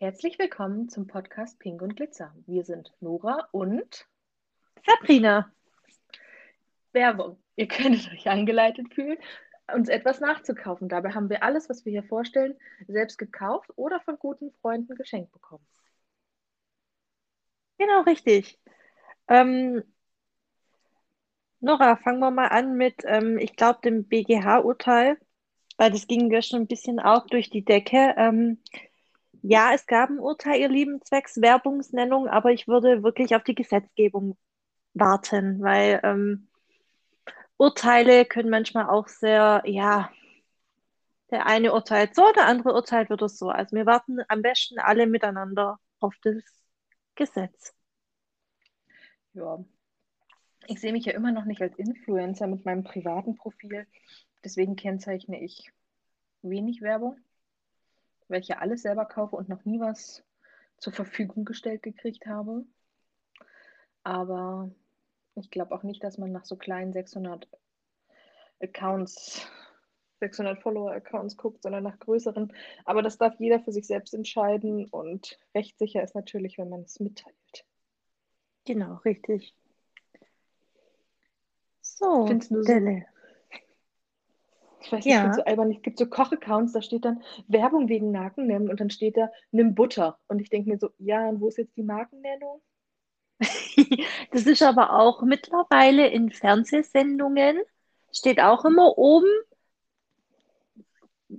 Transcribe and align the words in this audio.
Herzlich 0.00 0.38
willkommen 0.38 0.88
zum 0.88 1.08
Podcast 1.08 1.58
Pink 1.58 1.82
und 1.82 1.96
Glitzer. 1.96 2.32
Wir 2.46 2.64
sind 2.64 2.92
Nora 3.00 3.48
und 3.50 4.06
Sabrina. 4.86 5.50
Werbung. 6.92 7.42
Ihr 7.56 7.66
könntet 7.66 8.08
euch 8.12 8.28
eingeleitet 8.28 8.94
fühlen, 8.94 9.18
uns 9.74 9.88
etwas 9.88 10.20
nachzukaufen. 10.20 10.88
Dabei 10.88 11.14
haben 11.14 11.28
wir 11.28 11.42
alles, 11.42 11.68
was 11.68 11.84
wir 11.84 11.90
hier 11.90 12.04
vorstellen, 12.04 12.56
selbst 12.86 13.18
gekauft 13.18 13.72
oder 13.74 13.98
von 13.98 14.16
guten 14.20 14.52
Freunden 14.60 14.94
geschenkt 14.94 15.32
bekommen. 15.32 15.66
Genau, 17.78 18.02
richtig. 18.02 18.56
Ähm, 19.26 19.82
Nora, 21.58 21.96
fangen 21.96 22.20
wir 22.20 22.30
mal 22.30 22.46
an 22.46 22.76
mit, 22.76 23.02
ähm, 23.04 23.36
ich 23.40 23.56
glaube, 23.56 23.80
dem 23.82 24.04
BGH-Urteil, 24.06 25.18
weil 25.76 25.90
das 25.90 26.06
ging 26.06 26.30
ja 26.30 26.40
schon 26.40 26.60
ein 26.60 26.66
bisschen 26.68 27.00
auch 27.00 27.26
durch 27.26 27.50
die 27.50 27.64
Decke. 27.64 28.14
Ähm, 28.16 28.62
ja, 29.42 29.72
es 29.74 29.86
gab 29.86 30.10
ein 30.10 30.18
Urteil, 30.18 30.60
ihr 30.60 30.68
Lieben, 30.68 31.00
zwecks 31.02 31.40
Werbungsnennung, 31.40 32.28
aber 32.28 32.52
ich 32.52 32.68
würde 32.68 33.02
wirklich 33.02 33.34
auf 33.34 33.44
die 33.44 33.54
Gesetzgebung 33.54 34.36
warten, 34.94 35.60
weil 35.60 36.00
ähm, 36.02 36.48
Urteile 37.56 38.24
können 38.24 38.50
manchmal 38.50 38.88
auch 38.88 39.08
sehr, 39.08 39.62
ja, 39.66 40.10
der 41.30 41.46
eine 41.46 41.72
urteilt 41.72 42.14
so, 42.14 42.32
der 42.32 42.46
andere 42.46 42.72
urteilt 42.72 43.10
wieder 43.10 43.28
so. 43.28 43.50
Also 43.50 43.76
wir 43.76 43.86
warten 43.86 44.20
am 44.28 44.42
besten 44.42 44.78
alle 44.78 45.06
miteinander 45.06 45.78
auf 46.00 46.14
das 46.22 46.42
Gesetz. 47.14 47.74
Ja, 49.34 49.64
ich 50.66 50.80
sehe 50.80 50.92
mich 50.92 51.04
ja 51.04 51.12
immer 51.12 51.32
noch 51.32 51.44
nicht 51.44 51.60
als 51.60 51.76
Influencer 51.76 52.46
mit 52.46 52.64
meinem 52.64 52.84
privaten 52.84 53.36
Profil. 53.36 53.86
Deswegen 54.44 54.76
kennzeichne 54.76 55.42
ich 55.42 55.70
wenig 56.42 56.80
Werbung, 56.80 57.18
weil 58.28 58.40
ich 58.40 58.48
ja 58.48 58.58
alles 58.58 58.82
selber 58.82 59.04
kaufe 59.04 59.36
und 59.36 59.48
noch 59.48 59.64
nie 59.64 59.80
was 59.80 60.22
zur 60.78 60.92
Verfügung 60.92 61.44
gestellt 61.44 61.82
gekriegt 61.82 62.26
habe. 62.26 62.64
Aber 64.04 64.70
ich 65.34 65.50
glaube 65.50 65.74
auch 65.74 65.82
nicht, 65.82 66.02
dass 66.02 66.18
man 66.18 66.32
nach 66.32 66.44
so 66.44 66.56
kleinen 66.56 66.92
600 66.92 67.48
Accounts, 68.60 69.46
600 70.20 70.60
Follower-Accounts 70.60 71.36
guckt, 71.36 71.62
sondern 71.62 71.84
nach 71.84 71.98
größeren. 71.98 72.52
Aber 72.84 73.02
das 73.02 73.18
darf 73.18 73.38
jeder 73.38 73.60
für 73.60 73.72
sich 73.72 73.86
selbst 73.86 74.14
entscheiden 74.14 74.86
und 74.86 75.38
rechtssicher 75.54 76.02
ist 76.02 76.14
natürlich, 76.14 76.58
wenn 76.58 76.68
man 76.68 76.82
es 76.82 76.98
mitteilt. 77.00 77.34
Genau, 78.64 78.96
richtig. 79.04 79.54
So, 81.80 82.26
Findest 82.26 82.50
du 82.50 82.62
so? 82.62 83.02
Ich 84.80 84.90
weiß 84.92 85.08
nicht, 85.08 85.22
Ja. 85.22 85.24
ich 85.24 85.34
so 85.34 85.44
albern. 85.44 85.70
Es 85.72 85.82
gibt 85.82 85.98
so 85.98 86.06
Koch-Accounts, 86.06 86.72
da 86.72 86.82
steht 86.82 87.04
dann 87.04 87.22
Werbung 87.48 87.88
wegen 87.88 88.10
Markennennen 88.12 88.68
und 88.70 88.80
dann 88.80 88.90
steht 88.90 89.16
da, 89.16 89.30
nimm 89.52 89.74
Butter. 89.76 90.18
Und 90.28 90.40
ich 90.40 90.50
denke 90.50 90.68
mir 90.70 90.78
so, 90.78 90.90
ja, 90.98 91.28
und 91.28 91.40
wo 91.40 91.48
ist 91.48 91.58
jetzt 91.58 91.76
die 91.76 91.82
Markennennung? 91.84 92.60
Das 94.32 94.46
ist 94.46 94.62
aber 94.62 94.92
auch 94.94 95.22
mittlerweile 95.22 96.08
in 96.08 96.30
Fernsehsendungen, 96.30 97.58
steht 98.12 98.40
auch 98.40 98.64
immer 98.64 98.96
oben, 98.98 99.28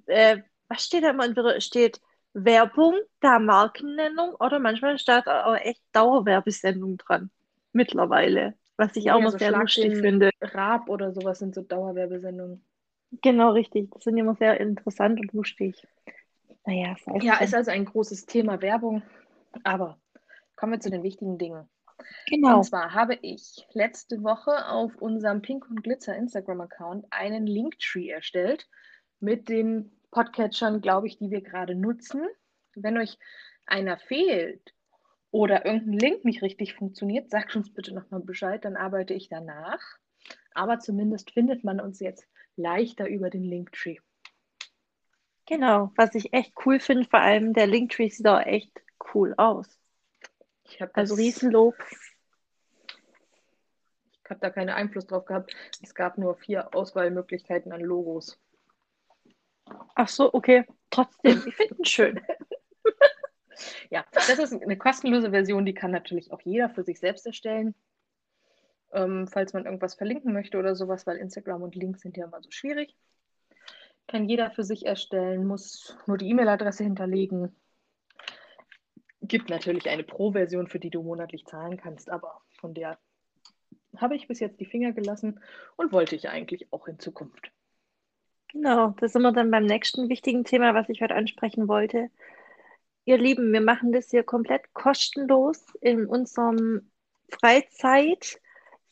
äh, 0.08 0.38
was 0.68 0.86
steht 0.86 1.04
da 1.04 1.12
immer? 1.12 1.26
Entweder 1.26 1.60
steht 1.62 2.02
Werbung, 2.34 2.96
da 3.22 3.40
Markennennung 3.40 4.36
oder 4.36 4.60
manchmal 4.60 4.98
steht 5.00 5.28
auch 5.28 5.56
echt 5.56 5.82
Dauerwerbesendung 5.94 6.98
dran. 6.98 7.32
Mittlerweile, 7.74 8.56
was 8.78 8.96
ich 8.96 9.12
auch 9.12 9.20
Ja, 9.20 9.22
mal 9.22 9.32
so 9.32 9.38
sehr 9.38 9.52
lustig 9.52 9.98
finde. 9.98 10.30
Raab 10.42 10.90
oder 10.90 11.12
sowas 11.14 11.40
sind 11.40 11.54
so 11.56 11.62
Dauerwerbesendungen. 11.62 12.66
Genau, 13.22 13.52
richtig. 13.52 13.90
Das 13.92 14.04
sind 14.04 14.18
immer 14.18 14.36
sehr 14.36 14.60
interessant 14.60 15.20
und 15.20 15.34
lustig. 15.34 15.76
Naja, 16.66 16.96
es 16.96 17.24
Ja, 17.24 17.38
ist 17.38 17.56
also 17.56 17.72
ein 17.72 17.86
großes 17.86 18.26
Thema 18.26 18.62
Werbung. 18.62 19.02
Aber 19.64 20.00
kommen 20.56 20.74
wir 20.74 20.80
zu 20.80 20.90
den 20.92 21.04
wichtigen 21.04 21.38
Dingen. 21.38 21.68
Genau. 22.28 22.58
Und 22.58 22.64
zwar 22.64 22.94
habe 22.94 23.18
ich 23.22 23.66
letzte 23.74 24.24
Woche 24.24 24.68
auf 24.68 24.96
unserem 25.02 25.42
Pink 25.42 25.70
und 25.70 25.84
Glitzer 25.84 26.16
Instagram-Account 26.16 27.08
einen 27.12 27.48
Linktree 27.48 28.10
erstellt 28.10 28.68
mit 29.20 29.50
den 29.50 29.92
Podcatchern, 30.12 30.82
glaube 30.82 31.08
ich, 31.08 31.18
die 31.18 31.32
wir 31.32 31.42
gerade 31.42 31.76
nutzen. 31.76 32.22
Wenn 32.76 32.98
euch 32.98 33.18
einer 33.66 33.98
fehlt 33.98 34.74
oder 35.32 35.66
irgendein 35.66 36.00
Link 36.00 36.26
nicht 36.26 36.42
richtig 36.42 36.76
funktioniert, 36.76 37.30
sagt 37.30 37.56
uns 37.56 37.74
bitte 37.74 37.94
nochmal 37.94 38.22
Bescheid, 38.22 38.64
dann 38.64 38.78
arbeite 38.78 39.14
ich 39.14 39.30
danach. 39.30 39.82
Aber 40.54 40.80
zumindest 40.80 41.32
findet 41.32 41.64
man 41.64 41.80
uns 41.80 42.00
jetzt 42.00 42.28
leichter 42.60 43.08
über 43.08 43.30
den 43.30 43.44
Linktree. 43.44 43.98
Genau, 45.48 45.92
was 45.96 46.14
ich 46.14 46.32
echt 46.34 46.54
cool 46.66 46.80
finde, 46.80 47.10
vor 47.10 47.22
allem 47.22 47.54
der 47.54 47.66
Linktree 47.66 48.10
sieht 48.10 48.28
auch 48.28 48.42
echt 48.42 48.72
cool 49.14 49.34
aus. 49.38 49.80
Ich 50.66 50.80
habe 50.80 50.94
Also 50.94 51.16
Riesenlob. 51.16 51.76
Ich 54.24 54.30
habe 54.30 54.40
da 54.42 54.52
keinen 54.52 54.70
Einfluss 54.70 55.08
drauf 55.08 55.26
gehabt. 55.26 55.56
Es 55.82 55.96
gab 55.96 56.20
nur 56.20 56.36
vier 56.36 56.76
Auswahlmöglichkeiten 56.76 57.72
an 57.72 57.82
Logos. 57.82 58.40
Ach 59.96 60.08
so, 60.08 60.32
okay. 60.32 60.66
Trotzdem, 60.92 61.42
ich 61.48 61.56
finde 61.56 61.76
ihn 61.76 61.86
schön. 61.86 62.22
Ja, 63.90 64.06
das 64.12 64.30
ist 64.30 64.54
eine 64.54 64.78
kostenlose 64.78 65.32
Version, 65.32 65.66
die 65.66 65.74
kann 65.74 65.92
natürlich 65.92 66.32
auch 66.32 66.42
jeder 66.42 66.70
für 66.70 66.84
sich 66.84 67.00
selbst 67.00 67.26
erstellen. 67.26 67.76
Ähm, 68.92 69.28
falls 69.28 69.54
man 69.54 69.66
irgendwas 69.66 69.96
verlinken 69.96 70.34
möchte 70.34 70.58
oder 70.58 70.76
sowas, 70.76 71.06
weil 71.06 71.18
Instagram 71.18 71.62
und 71.62 71.76
Links 71.76 72.02
sind 72.02 72.18
ja 72.18 72.26
immer 72.26 72.42
so 72.42 72.50
schwierig. 72.52 72.96
Kann 74.08 74.28
jeder 74.28 74.50
für 74.50 74.64
sich 74.64 74.86
erstellen, 74.86 75.46
muss 75.46 75.96
nur 76.08 76.18
die 76.18 76.30
E-Mail-Adresse 76.30 76.84
hinterlegen. 76.84 77.56
Gibt 79.22 79.50
natürlich 79.50 79.88
eine 79.88 80.04
Pro-Version, 80.04 80.68
für 80.68 80.80
die 80.80 80.90
du 80.90 81.04
monatlich 81.04 81.46
zahlen 81.46 81.78
kannst, 81.78 82.10
aber 82.10 82.42
von 82.60 82.74
der 82.74 82.98
habe 83.98 84.16
ich 84.16 84.28
bis 84.28 84.40
jetzt 84.40 84.60
die 84.60 84.66
Finger 84.66 84.94
gelassen 84.94 85.40
und 85.76 85.92
wollte 85.92 86.16
ich 86.16 86.30
eigentlich 86.30 86.72
auch 86.72 86.88
in 86.88 87.00
Zukunft. 87.00 87.52
Genau, 88.52 88.96
da 89.00 89.08
sind 89.08 89.22
wir 89.22 89.32
dann 89.32 89.52
beim 89.52 89.66
nächsten 89.66 90.10
wichtigen 90.10 90.44
Thema, 90.44 90.74
was 90.74 90.90
ich 90.90 91.02
heute 91.02 91.14
ansprechen 91.14 91.68
wollte. 91.68 92.10
Ihr 93.06 93.18
Lieben, 93.18 93.54
wir 93.54 93.62
machen 93.62 93.92
das 93.92 94.10
hier 94.10 94.24
komplett 94.24 94.74
kostenlos 94.74 95.64
in 95.82 96.08
unserem 96.08 96.90
Freizeit. 97.30 98.40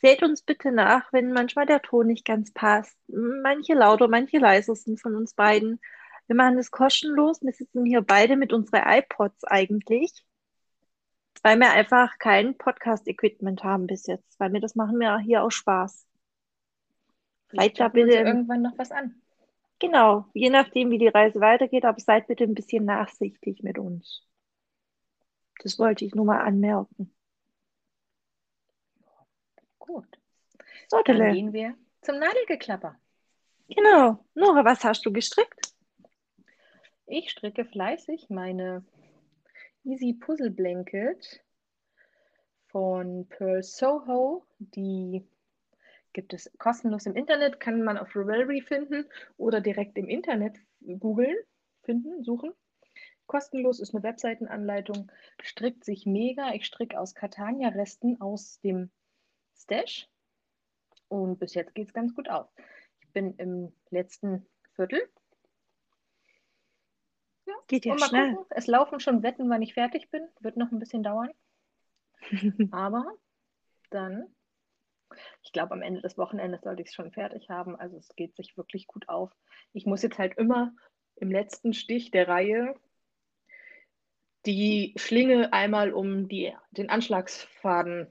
Seht 0.01 0.23
uns 0.23 0.41
bitte 0.43 0.71
nach, 0.71 1.11
wenn 1.13 1.33
manchmal 1.33 1.65
der 1.65 1.81
Ton 1.81 2.07
nicht 2.07 2.25
ganz 2.25 2.51
passt. 2.53 2.97
Manche 3.07 3.73
lauter, 3.73 4.07
manche 4.07 4.37
leiser 4.39 4.75
sind 4.75 4.99
von 5.01 5.15
uns 5.15 5.33
beiden. 5.33 5.79
Wir 6.27 6.35
machen 6.35 6.57
das 6.57 6.71
kostenlos. 6.71 7.41
Wir 7.41 7.53
sitzen 7.53 7.85
hier 7.85 8.01
beide 8.01 8.37
mit 8.37 8.53
unseren 8.53 8.83
iPods 8.85 9.43
eigentlich, 9.45 10.13
weil 11.41 11.57
wir 11.59 11.71
einfach 11.71 12.17
kein 12.19 12.57
Podcast-Equipment 12.57 13.63
haben 13.63 13.87
bis 13.87 14.05
jetzt, 14.05 14.39
weil 14.39 14.53
wir 14.53 14.59
das 14.61 14.75
machen 14.75 14.99
wir 14.99 15.17
hier 15.19 15.43
aus 15.43 15.55
Spaß. 15.55 16.05
Vielleicht 17.49 17.77
Seid 17.77 17.79
da 17.79 17.93
wir 17.93 18.05
uns 18.05 18.15
bitte, 18.15 18.19
irgendwann 18.19 18.61
noch 18.61 18.77
was 18.77 18.91
an. 18.91 19.21
genau, 19.79 20.27
je 20.33 20.49
nachdem, 20.51 20.91
wie 20.91 20.99
die 20.99 21.07
Reise 21.07 21.39
weitergeht, 21.39 21.85
aber 21.85 21.99
seid 21.99 22.27
bitte 22.27 22.43
ein 22.43 22.53
bisschen 22.53 22.85
nachsichtig 22.85 23.63
mit 23.63 23.77
uns. 23.79 24.23
Das 25.59 25.77
wollte 25.77 26.03
ich 26.05 26.15
nur 26.15 26.25
mal 26.25 26.41
anmerken. 26.41 27.13
Gut. 29.87 30.19
So, 30.89 31.01
Dann 31.03 31.17
Dele. 31.17 31.31
gehen 31.33 31.53
wir 31.53 31.75
zum 32.01 32.19
Nadelgeklapper. 32.19 32.99
Genau. 33.69 34.23
Nora, 34.35 34.63
was 34.63 34.83
hast 34.83 35.05
du 35.05 35.11
gestrickt? 35.11 35.73
Ich 37.05 37.31
stricke 37.31 37.65
fleißig 37.65 38.29
meine 38.29 38.85
Easy 39.83 40.13
Puzzle 40.13 40.51
Blanket 40.51 41.41
von 42.67 43.27
Pearl 43.29 43.63
Soho. 43.63 44.45
Die 44.59 45.25
gibt 46.11 46.33
es 46.33 46.51
kostenlos 46.57 47.05
im 47.05 47.15
Internet, 47.15 47.59
kann 47.59 47.83
man 47.83 47.97
auf 47.97 48.15
Ravelry 48.15 48.61
finden 48.61 49.05
oder 49.37 49.61
direkt 49.61 49.97
im 49.97 50.09
Internet 50.09 50.57
googeln, 50.81 51.37
finden, 51.83 52.23
suchen. 52.23 52.51
Kostenlos 53.25 53.79
ist 53.79 53.93
eine 53.93 54.03
Webseitenanleitung, 54.03 55.11
strickt 55.41 55.83
sich 55.85 56.05
mega. 56.05 56.53
Ich 56.53 56.65
stricke 56.65 56.99
aus 56.99 57.13
Catania-Resten 57.15 58.19
aus 58.19 58.59
dem 58.61 58.89
Stash 59.57 60.07
und 61.07 61.39
bis 61.39 61.53
jetzt 61.53 61.73
geht 61.75 61.87
es 61.87 61.93
ganz 61.93 62.15
gut 62.15 62.29
auf. 62.29 62.49
Ich 63.01 63.11
bin 63.11 63.35
im 63.37 63.73
letzten 63.89 64.45
Viertel 64.75 65.01
ja. 67.47 67.53
Geht 67.67 67.85
ja 67.85 67.97
schnell. 67.97 68.33
gucken, 68.33 68.45
es 68.55 68.67
laufen 68.67 68.99
schon 68.99 69.23
Wetten, 69.23 69.49
wann 69.49 69.61
ich 69.61 69.73
fertig 69.73 70.11
bin. 70.11 70.27
Wird 70.41 70.57
noch 70.57 70.71
ein 70.71 70.79
bisschen 70.79 71.01
dauern. 71.01 71.31
Aber 72.71 73.13
dann, 73.89 74.27
ich 75.43 75.53
glaube, 75.53 75.73
am 75.73 75.81
Ende 75.81 76.01
des 76.01 76.17
Wochenendes 76.17 76.61
sollte 76.61 76.81
ich 76.81 76.89
es 76.89 76.93
schon 76.93 77.11
fertig 77.13 77.49
haben. 77.49 77.77
Also 77.77 77.97
es 77.97 78.09
geht 78.15 78.35
sich 78.35 78.57
wirklich 78.57 78.85
gut 78.85 79.07
auf. 79.07 79.31
Ich 79.71 79.85
muss 79.85 80.01
jetzt 80.01 80.19
halt 80.19 80.37
immer 80.37 80.75
im 81.15 81.31
letzten 81.31 81.73
Stich 81.73 82.11
der 82.11 82.27
Reihe 82.27 82.75
die 84.45 84.93
Schlinge 84.97 85.51
einmal 85.53 85.93
um 85.93 86.27
die, 86.27 86.53
den 86.71 86.89
Anschlagsfaden 86.89 88.07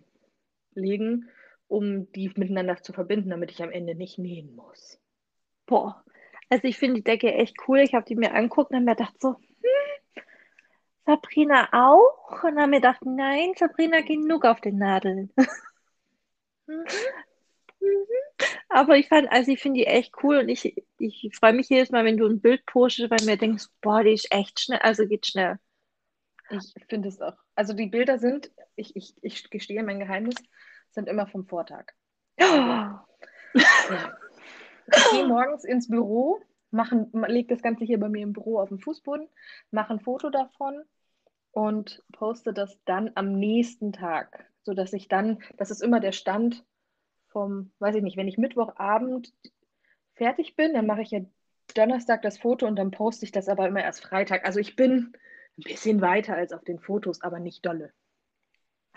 legen, 0.74 1.28
um 1.68 2.10
die 2.12 2.30
miteinander 2.36 2.82
zu 2.82 2.92
verbinden, 2.92 3.30
damit 3.30 3.50
ich 3.50 3.62
am 3.62 3.70
Ende 3.70 3.94
nicht 3.94 4.18
nähen 4.18 4.54
muss. 4.54 5.00
Boah. 5.66 6.04
Also 6.48 6.68
ich 6.68 6.78
finde 6.78 6.96
die 6.96 7.04
Decke 7.04 7.32
echt 7.32 7.56
cool. 7.66 7.80
Ich 7.80 7.94
habe 7.94 8.04
die 8.04 8.16
mir 8.16 8.32
angeguckt 8.32 8.70
und 8.70 8.76
habe 8.76 8.84
mir 8.84 8.96
gedacht 8.96 9.20
so, 9.20 9.34
hm, 9.34 10.22
Sabrina 11.06 11.68
auch? 11.72 12.42
Und 12.44 12.54
dann 12.54 12.62
haben 12.62 12.70
wir 12.72 12.80
gedacht, 12.80 13.04
nein, 13.04 13.52
Sabrina 13.56 14.00
genug 14.00 14.44
auf 14.44 14.60
den 14.60 14.78
Nadeln. 14.78 15.32
Mhm. 16.68 18.06
Aber 18.68 18.96
ich 18.96 19.08
fand, 19.08 19.30
also 19.30 19.52
ich 19.52 19.60
finde 19.60 19.80
die 19.80 19.86
echt 19.86 20.12
cool 20.22 20.38
und 20.38 20.48
ich, 20.48 20.82
ich 20.98 21.30
freue 21.38 21.52
mich 21.52 21.68
jedes 21.68 21.90
Mal, 21.90 22.04
wenn 22.04 22.16
du 22.16 22.26
ein 22.26 22.40
Bild 22.40 22.66
postest, 22.66 23.10
weil 23.10 23.24
mir 23.24 23.36
denkst, 23.36 23.66
boah, 23.80 24.02
die 24.02 24.12
ist 24.12 24.32
echt 24.32 24.60
schnell, 24.60 24.80
also 24.80 25.06
geht 25.06 25.26
schnell. 25.26 25.58
Ich 26.50 26.74
finde 26.88 27.08
es 27.08 27.20
auch. 27.20 27.36
Also 27.54 27.72
die 27.72 27.86
Bilder 27.86 28.18
sind, 28.18 28.50
ich, 28.76 28.94
ich, 28.94 29.14
ich 29.22 29.50
gestehe 29.50 29.82
mein 29.82 29.98
Geheimnis, 29.98 30.36
sind 30.96 31.08
immer 31.08 31.28
vom 31.28 31.46
Vortag. 31.46 31.92
Ja. 32.40 33.06
Ich 33.54 35.10
gehe 35.12 35.26
morgens 35.26 35.64
ins 35.64 35.88
Büro, 35.88 36.40
machen, 36.70 37.10
lege 37.28 37.54
das 37.54 37.62
Ganze 37.62 37.84
hier 37.84 38.00
bei 38.00 38.08
mir 38.08 38.22
im 38.22 38.32
Büro 38.32 38.58
auf 38.58 38.70
dem 38.70 38.80
Fußboden, 38.80 39.28
mache 39.70 39.92
ein 39.92 40.00
Foto 40.00 40.30
davon 40.30 40.82
und 41.52 42.02
poste 42.12 42.52
das 42.52 42.78
dann 42.84 43.12
am 43.14 43.38
nächsten 43.38 43.92
Tag, 43.92 44.50
sodass 44.62 44.92
ich 44.92 45.08
dann, 45.08 45.42
das 45.56 45.70
ist 45.70 45.82
immer 45.82 46.00
der 46.00 46.12
Stand 46.12 46.64
vom, 47.28 47.70
weiß 47.78 47.96
ich 47.96 48.02
nicht, 48.02 48.16
wenn 48.16 48.28
ich 48.28 48.38
Mittwochabend 48.38 49.32
fertig 50.14 50.56
bin, 50.56 50.74
dann 50.74 50.86
mache 50.86 51.02
ich 51.02 51.10
ja 51.10 51.20
Donnerstag 51.74 52.22
das 52.22 52.38
Foto 52.38 52.66
und 52.66 52.76
dann 52.76 52.90
poste 52.90 53.24
ich 53.24 53.32
das 53.32 53.48
aber 53.48 53.68
immer 53.68 53.82
erst 53.82 54.02
Freitag. 54.02 54.46
Also 54.46 54.60
ich 54.60 54.76
bin 54.76 55.12
ein 55.58 55.62
bisschen 55.62 56.00
weiter 56.00 56.36
als 56.36 56.52
auf 56.52 56.64
den 56.64 56.78
Fotos, 56.78 57.22
aber 57.22 57.38
nicht 57.38 57.66
dolle. 57.66 57.92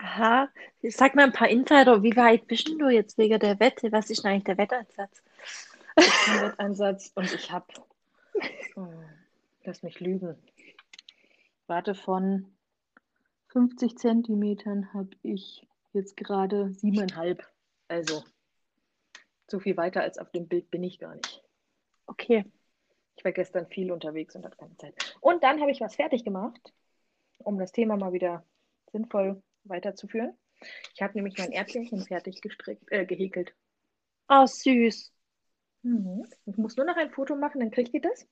Aha, 0.02 0.48
sag 0.82 1.14
mal 1.14 1.24
ein 1.24 1.32
paar 1.32 1.50
Insider, 1.50 2.02
wie 2.02 2.16
weit 2.16 2.46
bist 2.46 2.68
du 2.68 2.88
jetzt 2.88 3.18
wegen 3.18 3.38
der 3.38 3.60
Wette? 3.60 3.92
Was 3.92 4.08
ist 4.08 4.24
eigentlich 4.24 4.44
der 4.44 4.56
Wetteinsatz? 4.56 5.22
Der 5.96 6.42
Wetteinsatz 6.48 7.12
und 7.14 7.32
ich 7.34 7.52
habe, 7.52 7.66
oh, 8.76 8.86
lass 9.64 9.82
mich 9.82 10.00
lügen, 10.00 10.38
warte, 11.66 11.94
von 11.94 12.46
50 13.48 13.98
Zentimetern 13.98 14.90
habe 14.94 15.10
ich 15.22 15.66
jetzt 15.92 16.16
gerade 16.16 16.72
siebeneinhalb. 16.72 17.46
Also 17.88 18.24
so 19.48 19.60
viel 19.60 19.76
weiter 19.76 20.00
als 20.00 20.16
auf 20.16 20.30
dem 20.30 20.48
Bild 20.48 20.70
bin 20.70 20.82
ich 20.82 20.98
gar 20.98 21.14
nicht. 21.14 21.42
Okay. 22.06 22.46
Ich 23.16 23.24
war 23.24 23.32
gestern 23.32 23.66
viel 23.66 23.92
unterwegs 23.92 24.34
und 24.34 24.46
hatte 24.46 24.56
keine 24.56 24.76
Zeit. 24.78 24.94
Und 25.20 25.42
dann 25.42 25.60
habe 25.60 25.70
ich 25.70 25.82
was 25.82 25.96
fertig 25.96 26.24
gemacht, 26.24 26.72
um 27.38 27.58
das 27.58 27.72
Thema 27.72 27.98
mal 27.98 28.14
wieder 28.14 28.42
sinnvoll 28.92 29.42
weiterzuführen. 29.64 30.36
Ich 30.94 31.02
habe 31.02 31.14
nämlich 31.14 31.38
mein 31.38 31.52
Erdbeerchen 31.52 32.00
fertig 32.00 32.40
gestrickt, 32.40 32.84
äh, 32.90 33.06
gehäkelt. 33.06 33.54
Oh, 34.28 34.46
süß. 34.46 35.12
Mhm. 35.82 36.24
Ich 36.46 36.56
muss 36.56 36.76
nur 36.76 36.86
noch 36.86 36.96
ein 36.96 37.10
Foto 37.10 37.36
machen, 37.36 37.60
dann 37.60 37.70
kriegt 37.70 37.94
ihr 37.94 38.02
das. 38.02 38.26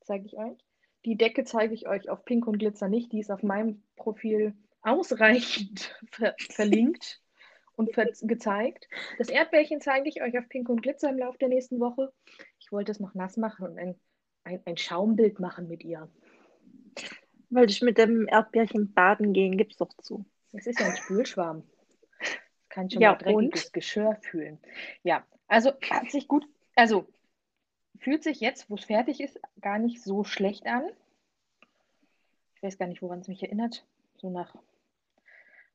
Zeige 0.00 0.26
ich 0.26 0.36
euch. 0.36 0.58
Die 1.04 1.16
Decke 1.16 1.44
zeige 1.44 1.74
ich 1.74 1.86
euch 1.86 2.08
auf 2.08 2.24
Pink 2.24 2.46
und 2.46 2.58
Glitzer 2.58 2.88
nicht. 2.88 3.12
Die 3.12 3.20
ist 3.20 3.30
auf 3.30 3.42
meinem 3.42 3.82
Profil 3.96 4.54
ausreichend 4.80 5.94
ver 6.10 6.34
verlinkt 6.38 7.20
und 7.76 7.90
gezeigt. 8.22 8.88
Das 9.18 9.28
Erdbärchen 9.28 9.80
zeige 9.80 10.08
ich 10.08 10.22
euch 10.22 10.38
auf 10.38 10.48
Pink 10.48 10.68
und 10.68 10.82
Glitzer 10.82 11.10
im 11.10 11.18
Laufe 11.18 11.38
der 11.38 11.48
nächsten 11.48 11.80
Woche. 11.80 12.12
Ich 12.58 12.72
wollte 12.72 12.92
es 12.92 13.00
noch 13.00 13.14
nass 13.14 13.36
machen 13.36 13.66
und 13.66 13.78
ein, 13.78 14.00
ein, 14.44 14.62
ein 14.64 14.76
Schaumbild 14.76 15.40
machen 15.40 15.68
mit 15.68 15.84
ihr. 15.84 16.08
Wollte 17.50 17.72
ich 17.72 17.82
mit 17.82 17.98
dem 17.98 18.26
Erdbärchen 18.28 18.94
baden 18.94 19.32
gehen, 19.32 19.58
gibt's 19.58 19.76
doch 19.76 19.92
zu. 19.98 20.24
Es 20.56 20.66
ist 20.66 20.78
ja 20.78 20.86
ein 20.86 20.96
Spülschwarm. 20.96 21.64
Kann 22.68 22.88
schon 22.90 23.02
ja, 23.02 23.12
mal 23.12 23.18
dreckiges 23.18 23.66
und? 23.66 23.72
Geschirr 23.72 24.16
fühlen. 24.22 24.58
Ja, 25.02 25.24
also 25.48 25.72
hat 25.90 26.10
sich 26.10 26.28
gut, 26.28 26.46
also 26.76 27.06
fühlt 27.98 28.22
sich 28.22 28.40
jetzt, 28.40 28.70
wo 28.70 28.76
es 28.76 28.84
fertig 28.84 29.20
ist, 29.20 29.40
gar 29.60 29.78
nicht 29.78 30.02
so 30.02 30.24
schlecht 30.24 30.66
an. 30.66 30.84
Ich 32.56 32.62
weiß 32.62 32.78
gar 32.78 32.86
nicht, 32.86 33.02
woran 33.02 33.20
es 33.20 33.28
mich 33.28 33.42
erinnert. 33.42 33.84
So 34.16 34.30
nach 34.30 34.54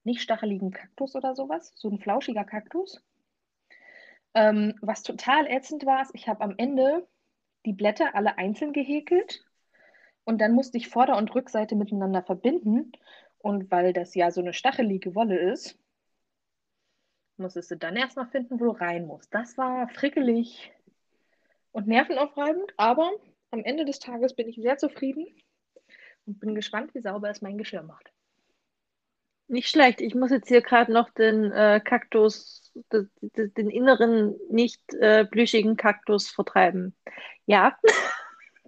nicht 0.04 0.22
stacheligen 0.22 0.72
Kaktus 0.72 1.16
oder 1.16 1.36
sowas, 1.36 1.74
so 1.76 1.90
ein 1.90 2.00
flauschiger 2.00 2.46
Kaktus. 2.46 3.02
Ähm, 4.34 4.76
was 4.82 5.04
total 5.04 5.46
ätzend 5.48 5.86
war, 5.86 6.02
ist, 6.02 6.12
ich 6.14 6.28
habe 6.28 6.42
am 6.42 6.56
Ende 6.58 7.06
die 7.66 7.74
Blätter 7.74 8.16
alle 8.16 8.38
einzeln 8.38 8.74
gehäkelt 8.74 9.46
und 10.24 10.40
dann 10.40 10.54
musste 10.54 10.78
ich 10.78 10.88
Vorder- 10.88 11.18
und 11.18 11.34
Rückseite 11.36 11.76
miteinander 11.76 12.24
verbinden. 12.24 12.92
Und 13.40 13.72
weil 13.72 13.94
das 13.94 14.16
ja 14.16 14.32
so 14.32 14.42
eine 14.42 14.54
stachelige 14.54 15.16
Wolle 15.16 15.40
ist, 15.40 15.78
musstest 17.38 17.72
du 17.72 17.78
dann 17.78 17.96
erstmal 17.96 18.28
finden, 18.28 18.60
wo 18.60 18.66
du 18.66 18.72
rein 18.72 19.08
musst. 19.08 19.34
Das 19.34 19.58
war 19.58 19.88
frickelig 19.90 20.72
und 21.72 21.88
nervenaufreibend, 21.88 22.74
aber 22.78 23.12
am 23.52 23.64
Ende 23.64 23.86
des 23.86 24.00
Tages 24.00 24.36
bin 24.36 24.48
ich 24.48 24.58
sehr 24.58 24.78
zufrieden 24.78 25.26
und 26.26 26.40
bin 26.40 26.54
gespannt, 26.54 26.94
wie 26.94 27.02
sauber 27.02 27.30
es 27.30 27.42
mein 27.42 27.58
Geschirr 27.58 27.84
macht. 27.84 28.12
Nicht 29.48 29.70
schlecht. 29.70 30.00
Ich 30.02 30.14
muss 30.14 30.30
jetzt 30.30 30.48
hier 30.48 30.62
gerade 30.62 30.94
noch 30.94 31.10
den 31.10 31.52
äh, 31.52 31.82
Kaktus, 31.84 32.72
den, 32.92 33.10
den 33.22 33.70
inneren, 33.70 34.36
nicht 34.52 34.94
äh, 34.94 35.26
plüschigen 35.26 35.76
Kaktus 35.76 36.30
vertreiben. 36.30 36.96
Ja. 37.48 37.76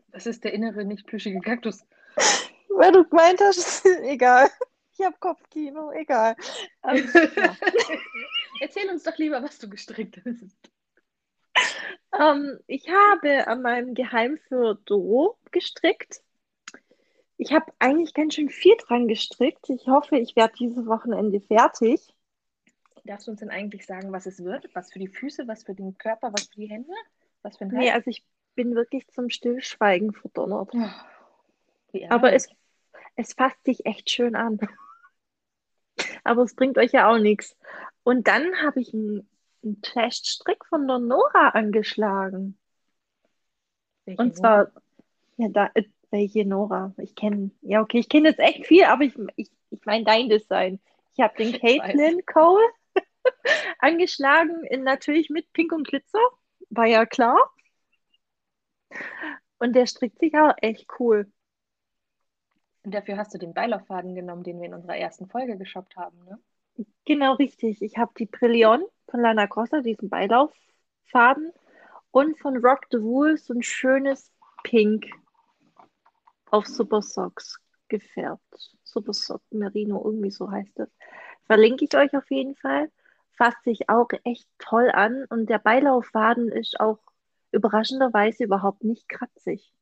Das 0.07 0.25
ist 0.25 0.43
der 0.43 0.53
innere, 0.53 0.83
nicht 0.83 1.05
plüschige 1.05 1.39
Kaktus. 1.39 1.85
Weil 2.75 2.91
du 2.91 3.03
gemeint 3.05 3.39
hast, 3.41 3.85
egal. 4.03 4.49
Ich 4.93 5.05
habe 5.05 5.15
Kopfkino, 5.19 5.91
egal. 5.91 6.35
Ähm, 6.83 7.09
ja. 7.35 7.55
Erzähl 8.61 8.89
uns 8.89 9.03
doch 9.03 9.17
lieber, 9.17 9.41
was 9.41 9.57
du 9.57 9.69
gestrickt 9.69 10.21
hast. 10.25 10.71
Ähm, 12.19 12.59
ich 12.67 12.89
habe 12.89 13.47
an 13.47 13.61
meinem 13.61 13.93
Geheim 13.93 14.37
für 14.47 14.75
Doro 14.85 15.37
gestrickt. 15.51 16.21
Ich 17.37 17.51
habe 17.53 17.71
eigentlich 17.79 18.13
ganz 18.13 18.35
schön 18.35 18.49
viel 18.49 18.75
dran 18.77 19.07
gestrickt. 19.07 19.69
Ich 19.69 19.87
hoffe, 19.87 20.17
ich 20.17 20.35
werde 20.35 20.53
dieses 20.59 20.85
Wochenende 20.85 21.41
fertig. 21.41 22.13
Darfst 23.03 23.25
du 23.25 23.31
uns 23.31 23.39
denn 23.39 23.49
eigentlich 23.49 23.85
sagen, 23.85 24.11
was 24.11 24.27
es 24.27 24.43
wird? 24.43 24.69
Was 24.75 24.91
für 24.91 24.99
die 24.99 25.07
Füße, 25.07 25.47
was 25.47 25.63
für 25.63 25.73
den 25.73 25.97
Körper, 25.97 26.31
was 26.33 26.47
für 26.47 26.59
die 26.59 26.69
Hände? 26.69 26.93
Was 27.41 27.57
für 27.57 27.65
ein 27.65 27.71
Hals? 27.71 27.79
Nee, 27.79 27.91
also 27.91 28.09
ich 28.11 28.23
bin 28.53 28.75
wirklich 28.75 29.07
zum 29.07 29.29
Stillschweigen 29.29 30.13
verdonnert. 30.13 30.69
Oh, 30.73 31.99
Aber 32.09 32.33
es, 32.33 32.47
es 33.15 33.33
fasst 33.33 33.63
sich 33.63 33.85
echt 33.85 34.09
schön 34.09 34.35
an. 34.35 34.59
Aber 36.23 36.43
es 36.43 36.55
bringt 36.55 36.77
euch 36.77 36.91
ja 36.91 37.09
auch 37.09 37.17
nichts. 37.17 37.55
Und 38.03 38.27
dann 38.27 38.55
habe 38.61 38.81
ich 38.81 38.93
einen, 38.93 39.27
einen 39.63 39.81
Teststrick 39.81 40.65
von 40.65 40.87
der 40.87 40.99
Nora 40.99 41.49
angeschlagen. 41.49 42.57
Welche 44.05 44.21
Und 44.21 44.35
zwar, 44.35 44.71
ja, 45.37 45.47
da, 45.49 45.69
äh, 45.73 45.83
welche 46.09 46.45
Nora? 46.45 46.93
Ich 46.97 47.15
kenne, 47.15 47.51
ja, 47.61 47.81
okay, 47.81 47.99
ich 47.99 48.09
kenne 48.09 48.29
jetzt 48.29 48.39
echt 48.39 48.65
viel, 48.67 48.83
aber 48.85 49.03
ich, 49.03 49.13
ich, 49.35 49.51
ich 49.69 49.85
meine 49.85 50.03
dein 50.03 50.29
Design. 50.29 50.79
Ich 51.13 51.19
habe 51.19 51.35
den 51.37 51.53
Caitlin 51.53 52.25
Cole 52.25 52.65
angeschlagen, 53.79 54.63
in, 54.65 54.83
natürlich 54.83 55.29
mit 55.29 55.51
Pink 55.53 55.71
und 55.71 55.87
Glitzer, 55.87 56.19
war 56.69 56.85
ja 56.85 57.05
klar. 57.05 57.37
Und 59.59 59.73
der 59.73 59.85
strickt 59.85 60.19
sich 60.19 60.35
auch 60.35 60.53
echt 60.57 60.87
cool. 60.99 61.31
Und 62.83 62.93
dafür 62.93 63.17
hast 63.17 63.33
du 63.33 63.37
den 63.37 63.53
Beilauffaden 63.53 64.15
genommen, 64.15 64.43
den 64.43 64.59
wir 64.59 64.67
in 64.67 64.73
unserer 64.73 64.97
ersten 64.97 65.27
Folge 65.27 65.57
geshoppt 65.57 65.95
haben, 65.95 66.17
ne? 66.25 66.39
Genau 67.05 67.33
richtig. 67.33 67.81
Ich 67.81 67.97
habe 67.97 68.11
die 68.17 68.25
Brillion 68.25 68.83
von 69.07 69.19
Lana 69.19 69.45
Grossa, 69.45 69.81
diesen 69.81 70.09
Beilauffaden, 70.09 71.51
und 72.11 72.39
von 72.39 72.57
Rock 72.57 72.85
the 72.91 73.01
Wool 73.01 73.37
so 73.37 73.53
ein 73.53 73.63
schönes 73.63 74.31
Pink 74.63 75.05
auf 76.49 76.65
Super 76.65 77.01
Socks 77.01 77.59
gefärbt. 77.87 78.75
Super 78.83 79.13
Sock 79.13 79.41
Merino, 79.51 80.01
irgendwie 80.03 80.31
so 80.31 80.49
heißt 80.49 80.79
es. 80.79 80.89
Verlinke 81.45 81.85
ich 81.85 81.95
euch 81.95 82.15
auf 82.15 82.29
jeden 82.29 82.55
Fall. 82.55 82.91
Fasst 83.37 83.63
sich 83.63 83.89
auch 83.89 84.09
echt 84.23 84.47
toll 84.59 84.89
an 84.91 85.25
und 85.29 85.49
der 85.49 85.59
Beilauffaden 85.59 86.49
ist 86.49 86.79
auch 86.79 86.99
überraschenderweise 87.51 88.43
überhaupt 88.43 88.83
nicht 88.83 89.07
kratzig. 89.07 89.73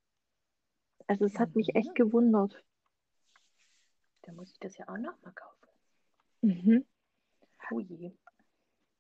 Also 1.08 1.26
es 1.26 1.40
hat 1.40 1.56
mich 1.56 1.76
echt 1.76 1.96
gewundert. 1.96 2.64
Da 4.30 4.36
muss 4.36 4.52
ich 4.52 4.60
das 4.60 4.78
ja 4.78 4.88
auch 4.88 4.98
nochmal 4.98 5.34
kaufen. 5.34 5.68
Mhm. 6.42 6.86
Oh 7.72 7.80
je. 7.80 8.12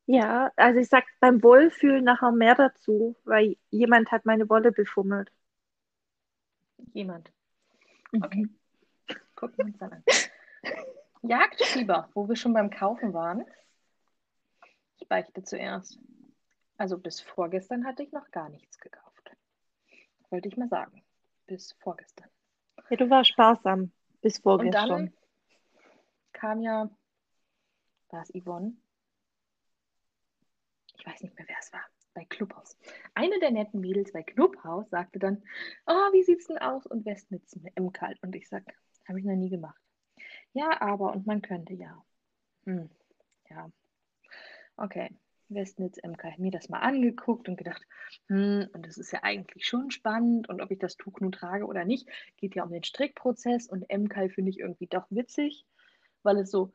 Ja, 0.07 0.51
also 0.55 0.79
ich 0.79 0.89
sag 0.89 1.05
beim 1.19 1.43
Wohlfühlen 1.43 2.03
nachher 2.03 2.31
mehr 2.31 2.55
dazu, 2.55 3.15
weil 3.25 3.55
jemand 3.69 4.11
hat 4.11 4.25
meine 4.25 4.49
Wolle 4.49 4.71
befummelt. 4.71 5.31
Jemand. 6.93 7.31
Mhm. 8.11 8.23
Okay. 8.23 8.49
Gucken 9.35 9.57
wir 9.57 9.65
uns 9.65 9.77
dann 9.77 9.93
an. 9.93 10.03
Jagdfieber, 11.21 12.09
wo 12.15 12.27
wir 12.27 12.35
schon 12.35 12.53
beim 12.53 12.71
Kaufen 12.71 13.13
waren. 13.13 13.45
Ich 14.97 15.07
beichte 15.07 15.43
zuerst. 15.43 15.99
Also 16.77 16.97
bis 16.97 17.21
vorgestern 17.21 17.85
hatte 17.85 18.01
ich 18.01 18.11
noch 18.11 18.31
gar 18.31 18.49
nichts 18.49 18.79
gekauft. 18.79 19.29
Wollte 20.31 20.47
ich 20.47 20.57
mal 20.57 20.69
sagen. 20.69 21.03
Bis 21.45 21.73
vorgestern. 21.73 22.29
Ja, 22.89 22.97
du 22.97 23.11
warst 23.11 23.29
sparsam 23.29 23.91
bis 24.21 24.39
vorgestern. 24.39 24.83
Und 24.83 24.89
dann 24.89 25.18
kam 26.39 26.61
ja, 26.61 26.89
war 28.09 28.21
es 28.21 28.31
Yvonne? 28.33 28.73
Ich 30.97 31.05
weiß 31.05 31.21
nicht 31.21 31.35
mehr, 31.35 31.47
wer 31.47 31.57
es 31.59 31.71
war 31.73 31.85
bei 32.13 32.25
Clubhaus. 32.25 32.77
Eine 33.13 33.39
der 33.39 33.51
netten 33.51 33.81
Mädels 33.81 34.11
bei 34.11 34.23
Clubhaus 34.23 34.89
sagte 34.89 35.19
dann, 35.19 35.43
oh, 35.85 36.11
wie 36.13 36.23
sieht's 36.23 36.47
denn 36.47 36.57
aus 36.57 36.85
und 36.85 37.05
Westnitz 37.05 37.57
im 37.75 37.91
Kalt? 37.91 38.21
Und 38.23 38.35
ich 38.35 38.47
sag, 38.47 38.63
Habe 39.07 39.19
ich 39.19 39.25
noch 39.25 39.35
nie 39.35 39.49
gemacht. 39.49 39.79
Ja, 40.53 40.81
aber 40.81 41.13
und 41.13 41.27
man 41.27 41.41
könnte 41.41 41.73
ja. 41.73 42.03
Hm, 42.65 42.89
ja. 43.49 43.69
Okay. 44.77 45.09
Westnitz 45.49 45.97
MK. 46.03 46.37
Mir 46.37 46.51
das 46.51 46.69
mal 46.69 46.79
angeguckt 46.79 47.49
und 47.49 47.57
gedacht, 47.57 47.81
hm, 48.27 48.69
und 48.73 48.85
das 48.85 48.97
ist 48.97 49.11
ja 49.11 49.23
eigentlich 49.23 49.65
schon 49.65 49.89
spannend 49.91 50.47
und 50.47 50.61
ob 50.61 50.71
ich 50.71 50.79
das 50.79 50.95
Tuch 50.95 51.19
nun 51.19 51.31
trage 51.31 51.65
oder 51.65 51.85
nicht, 51.85 52.07
geht 52.37 52.55
ja 52.55 52.63
um 52.63 52.71
den 52.71 52.83
Strickprozess 52.83 53.67
und 53.67 53.89
MK 53.89 54.29
finde 54.29 54.51
ich 54.51 54.59
irgendwie 54.59 54.87
doch 54.87 55.07
witzig, 55.09 55.65
weil 56.23 56.37
es 56.37 56.51
so 56.51 56.71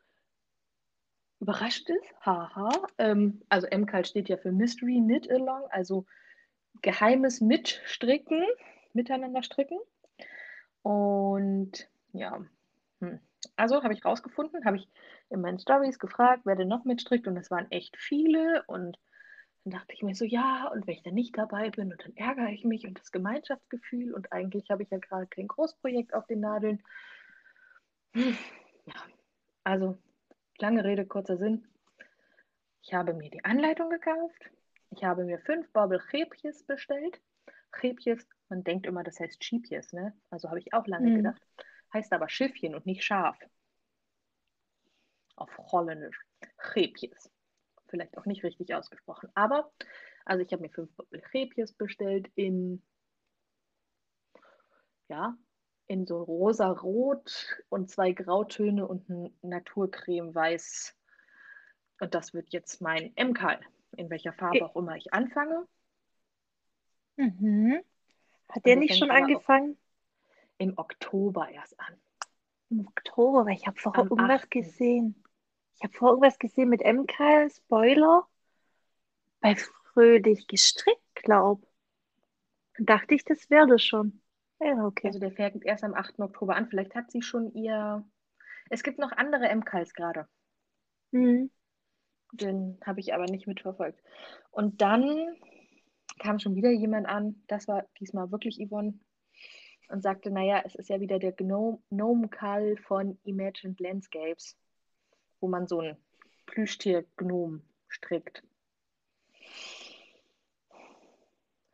überrascht 1.39 1.89
ist. 1.89 2.25
Haha. 2.25 2.69
Ähm, 2.97 3.41
also 3.49 3.67
MK 3.67 4.05
steht 4.05 4.29
ja 4.29 4.37
für 4.37 4.51
Mystery 4.51 4.99
Knit 4.99 5.29
Along, 5.29 5.67
also 5.69 6.05
geheimes 6.81 7.41
Mitstricken, 7.41 8.43
miteinander 8.93 9.43
stricken. 9.43 9.79
Und 10.81 11.89
ja, 12.13 12.45
hm. 12.99 13.19
also 13.55 13.83
habe 13.83 13.93
ich 13.93 14.05
rausgefunden, 14.05 14.65
habe 14.65 14.77
ich 14.77 14.87
in 15.29 15.41
meinen 15.41 15.59
Stories 15.59 15.99
gefragt, 15.99 16.43
wer 16.45 16.55
denn 16.55 16.67
noch 16.67 16.85
mitstrickt 16.85 17.27
und 17.27 17.37
es 17.37 17.49
waren 17.49 17.69
echt 17.71 17.97
viele 17.97 18.63
und 18.67 18.97
dann 19.63 19.79
dachte 19.79 19.93
ich 19.93 20.03
mir 20.03 20.13
so, 20.13 20.25
ja, 20.25 20.67
und 20.71 20.85
wenn 20.85 20.93
ich 20.93 21.01
dann 21.01 21.15
nicht 21.15 21.35
dabei 21.35 21.71
bin 21.71 21.91
und 21.91 22.03
dann 22.03 22.15
ärgere 22.15 22.49
ich 22.49 22.63
mich 22.63 22.85
und 22.85 22.99
das 22.99 23.11
Gemeinschaftsgefühl 23.11 24.13
und 24.13 24.31
eigentlich 24.31 24.69
habe 24.69 24.83
ich 24.83 24.91
ja 24.91 24.99
gerade 24.99 25.25
kein 25.25 25.47
Großprojekt 25.47 26.13
auf 26.13 26.27
den 26.27 26.41
Nadeln. 26.41 26.83
Hm, 28.13 28.37
ja, 28.85 28.93
also 29.65 29.97
lange 30.59 30.83
Rede, 30.83 31.05
kurzer 31.05 31.37
Sinn. 31.37 31.67
Ich 32.81 32.93
habe 32.93 33.13
mir 33.13 33.29
die 33.29 33.43
Anleitung 33.43 33.89
gekauft. 33.89 34.49
Ich 34.91 35.03
habe 35.03 35.25
mir 35.25 35.39
fünf 35.39 35.69
Bobble 35.73 35.99
Chepjes 36.11 36.63
bestellt. 36.63 37.19
Chepjes, 37.73 38.25
man 38.47 38.63
denkt 38.63 38.85
immer, 38.85 39.03
das 39.03 39.19
heißt 39.19 39.43
Schiebjes, 39.43 39.91
ne? 39.91 40.13
Also 40.29 40.49
habe 40.49 40.59
ich 40.59 40.73
auch 40.73 40.87
lange 40.87 41.09
mhm. 41.09 41.15
gedacht. 41.17 41.41
Heißt 41.93 42.13
aber 42.13 42.29
Schiffchen 42.29 42.75
und 42.75 42.85
nicht 42.85 43.03
Schaf 43.03 43.37
auf 45.35 45.49
Holländisch. 45.57 46.25
Chepjes. 46.73 47.31
Vielleicht 47.87 48.17
auch 48.17 48.25
nicht 48.25 48.43
richtig 48.43 48.73
ausgesprochen. 48.73 49.29
Aber, 49.33 49.71
also 50.25 50.43
ich 50.43 50.51
habe 50.53 50.61
mir 50.61 50.69
fünf 50.69 50.91
Chepjes 51.31 51.73
bestellt 51.73 52.29
in, 52.35 52.83
ja, 55.07 55.37
in 55.87 56.05
so 56.05 56.23
rosa-rot 56.23 57.61
und 57.69 57.89
zwei 57.89 58.11
Grautöne 58.11 58.87
und 58.87 59.09
ein 59.09 59.37
Naturcreme-Weiß. 59.41 60.95
Und 61.99 62.13
das 62.15 62.33
wird 62.33 62.51
jetzt 62.53 62.81
mein 62.81 63.13
MK, 63.15 63.59
in 63.95 64.09
welcher 64.09 64.33
Farbe 64.33 64.65
auch 64.65 64.75
immer 64.75 64.95
ich 64.95 65.13
anfange. 65.13 65.67
Mhm. 67.17 67.81
Hat 68.49 68.65
der 68.65 68.75
nicht 68.75 68.97
schon 68.97 69.11
angefangen? 69.11 69.77
Im 70.57 70.77
Oktober 70.77 71.49
erst 71.49 71.79
an. 71.79 71.95
Im 72.69 72.87
Oktober, 72.87 73.45
weil 73.45 73.55
ich 73.55 73.67
habe 73.67 73.79
vorher 73.79 74.03
irgendwas 74.03 74.43
8. 74.43 74.51
gesehen. 74.51 75.23
Ich 75.75 75.83
habe 75.83 75.93
vorher 75.93 76.13
irgendwas 76.13 76.39
gesehen 76.39 76.69
mit 76.69 76.81
MK, 76.81 77.49
Spoiler, 77.49 78.27
bei 79.39 79.55
Fröhlich 79.55 80.47
gestrickt, 80.47 80.99
glaub. 81.15 81.65
Dann 82.77 82.85
dachte 82.85 83.15
ich, 83.15 83.23
das 83.23 83.49
wäre 83.49 83.67
das 83.67 83.83
schon. 83.83 84.21
Ja, 84.59 84.85
okay. 84.85 85.07
Also 85.07 85.19
der 85.19 85.31
fährt 85.31 85.55
erst 85.63 85.83
am 85.83 85.93
8. 85.93 86.19
Oktober 86.19 86.55
an. 86.55 86.67
Vielleicht 86.67 86.95
hat 86.95 87.11
sie 87.11 87.21
schon 87.21 87.53
ihr. 87.53 88.03
Es 88.69 88.83
gibt 88.83 88.99
noch 88.99 89.11
andere 89.11 89.49
MKs 89.49 89.93
gerade. 89.93 90.27
Mhm. 91.11 91.51
Den 92.31 92.79
habe 92.85 92.99
ich 92.99 93.13
aber 93.13 93.25
nicht 93.25 93.47
mitverfolgt. 93.47 94.01
Und 94.51 94.81
dann 94.81 95.37
kam 96.19 96.39
schon 96.39 96.55
wieder 96.55 96.71
jemand 96.71 97.07
an, 97.07 97.43
das 97.47 97.67
war 97.67 97.85
diesmal 97.99 98.31
wirklich 98.31 98.57
Yvonne, 98.59 98.99
und 99.89 100.01
sagte, 100.01 100.31
naja, 100.31 100.61
es 100.65 100.75
ist 100.75 100.89
ja 100.89 100.99
wieder 100.99 101.19
der 101.19 101.33
Gnome, 101.33 101.79
Gnome 101.89 102.29
Call 102.29 102.75
von 102.77 103.19
Imagined 103.23 103.79
Landscapes 103.79 104.57
wo 105.45 105.47
man 105.47 105.67
so 105.67 105.79
ein 105.79 105.95
Plüschtier-Gnom 106.47 107.61
strickt. 107.87 108.43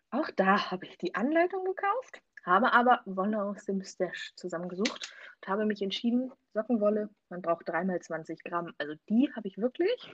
Auch 0.09 0.29
da 0.35 0.71
habe 0.71 0.85
ich 0.85 0.97
die 0.97 1.15
Anleitung 1.15 1.63
gekauft, 1.63 2.21
habe 2.43 2.73
aber 2.73 3.01
Wolle 3.05 3.41
aus 3.43 3.65
dem 3.65 3.83
Stash 3.83 4.33
zusammengesucht 4.35 5.13
und 5.35 5.47
habe 5.47 5.65
mich 5.65 5.81
entschieden, 5.81 6.31
Sockenwolle, 6.53 7.09
man 7.29 7.41
braucht 7.41 7.69
3x20 7.69 8.47
Gramm. 8.47 8.73
Also 8.77 8.95
die 9.09 9.31
habe 9.35 9.47
ich 9.47 9.57
wirklich. 9.57 10.13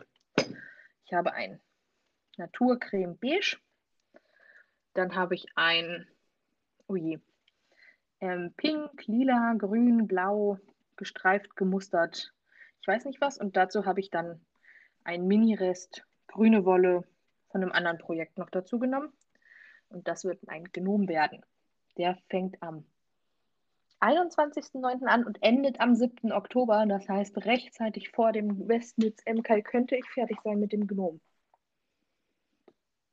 Ich 1.05 1.13
habe 1.13 1.34
ein 1.34 1.60
Naturcreme 2.38 3.17
Beige. 3.17 3.57
Dann 4.93 5.15
habe 5.15 5.36
ich 5.36 5.46
ein, 5.55 6.07
oh 6.88 6.96
je, 6.96 7.19
ähm, 8.19 8.53
Pink, 8.57 9.05
Lila, 9.05 9.53
Grün, 9.57 10.07
Blau, 10.07 10.60
gestreift, 10.96 11.55
gemustert, 11.55 12.34
ich 12.81 12.88
weiß 12.88 13.05
nicht 13.05 13.22
was. 13.22 13.38
Und 13.38 13.57
dazu 13.57 13.86
habe 13.86 14.00
ich 14.00 14.10
dann 14.10 14.41
einen 15.03 15.27
Mini-Rest 15.27 16.05
grüne 16.27 16.65
Wolle 16.65 17.03
von 17.50 17.62
einem 17.62 17.72
anderen 17.72 17.98
Projekt 17.98 18.38
noch 18.38 18.50
dazu 18.50 18.79
genommen. 18.79 19.13
Und 19.89 20.07
das 20.07 20.24
wird 20.25 20.48
ein 20.48 20.65
Genom 20.72 21.07
werden. 21.07 21.43
Der 21.98 22.18
fängt 22.30 22.62
am 22.62 22.86
21.09. 24.00 25.06
an 25.06 25.25
und 25.25 25.42
endet 25.42 25.80
am 25.80 25.96
7. 25.96 26.32
Oktober. 26.32 26.86
Das 26.88 27.10
heißt, 27.10 27.46
rechtzeitig 27.46 28.10
vor 28.10 28.32
dem 28.32 28.68
Westnitz 28.68 29.24
MK 29.25 29.63
könnte 29.63 29.96
ich 29.96 30.06
fertig 30.06 30.38
sein 30.44 30.60
mit 30.60 30.72
dem 30.72 30.88
Gnom. 30.88 31.20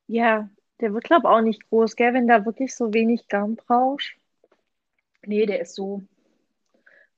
Ja, 0.07 0.51
der 0.81 0.93
wird, 0.93 1.05
glaube 1.05 1.29
ich, 1.29 1.31
auch 1.31 1.41
nicht 1.41 1.69
groß, 1.71 1.97
gell, 1.97 2.13
wenn 2.13 2.29
da 2.29 2.45
wirklich 2.45 2.75
so 2.75 2.93
wenig 2.93 3.29
Garn 3.29 3.57
brauchst. 3.57 4.15
Nee, 5.23 5.47
der 5.47 5.61
ist 5.61 5.75
so 5.75 6.03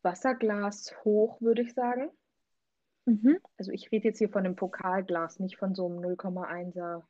Wasserglas 0.03 0.95
hoch, 1.05 1.41
würde 1.41 1.63
ich 1.63 1.75
sagen. 1.75 2.11
Mhm. 3.07 3.39
Also 3.57 3.73
ich 3.73 3.91
rede 3.91 4.09
jetzt 4.09 4.19
hier 4.19 4.29
von 4.29 4.45
einem 4.45 4.55
Pokalglas, 4.55 5.41
nicht 5.41 5.57
von 5.57 5.75
so 5.75 5.87
einem 5.87 5.99
0,1er 5.99 7.03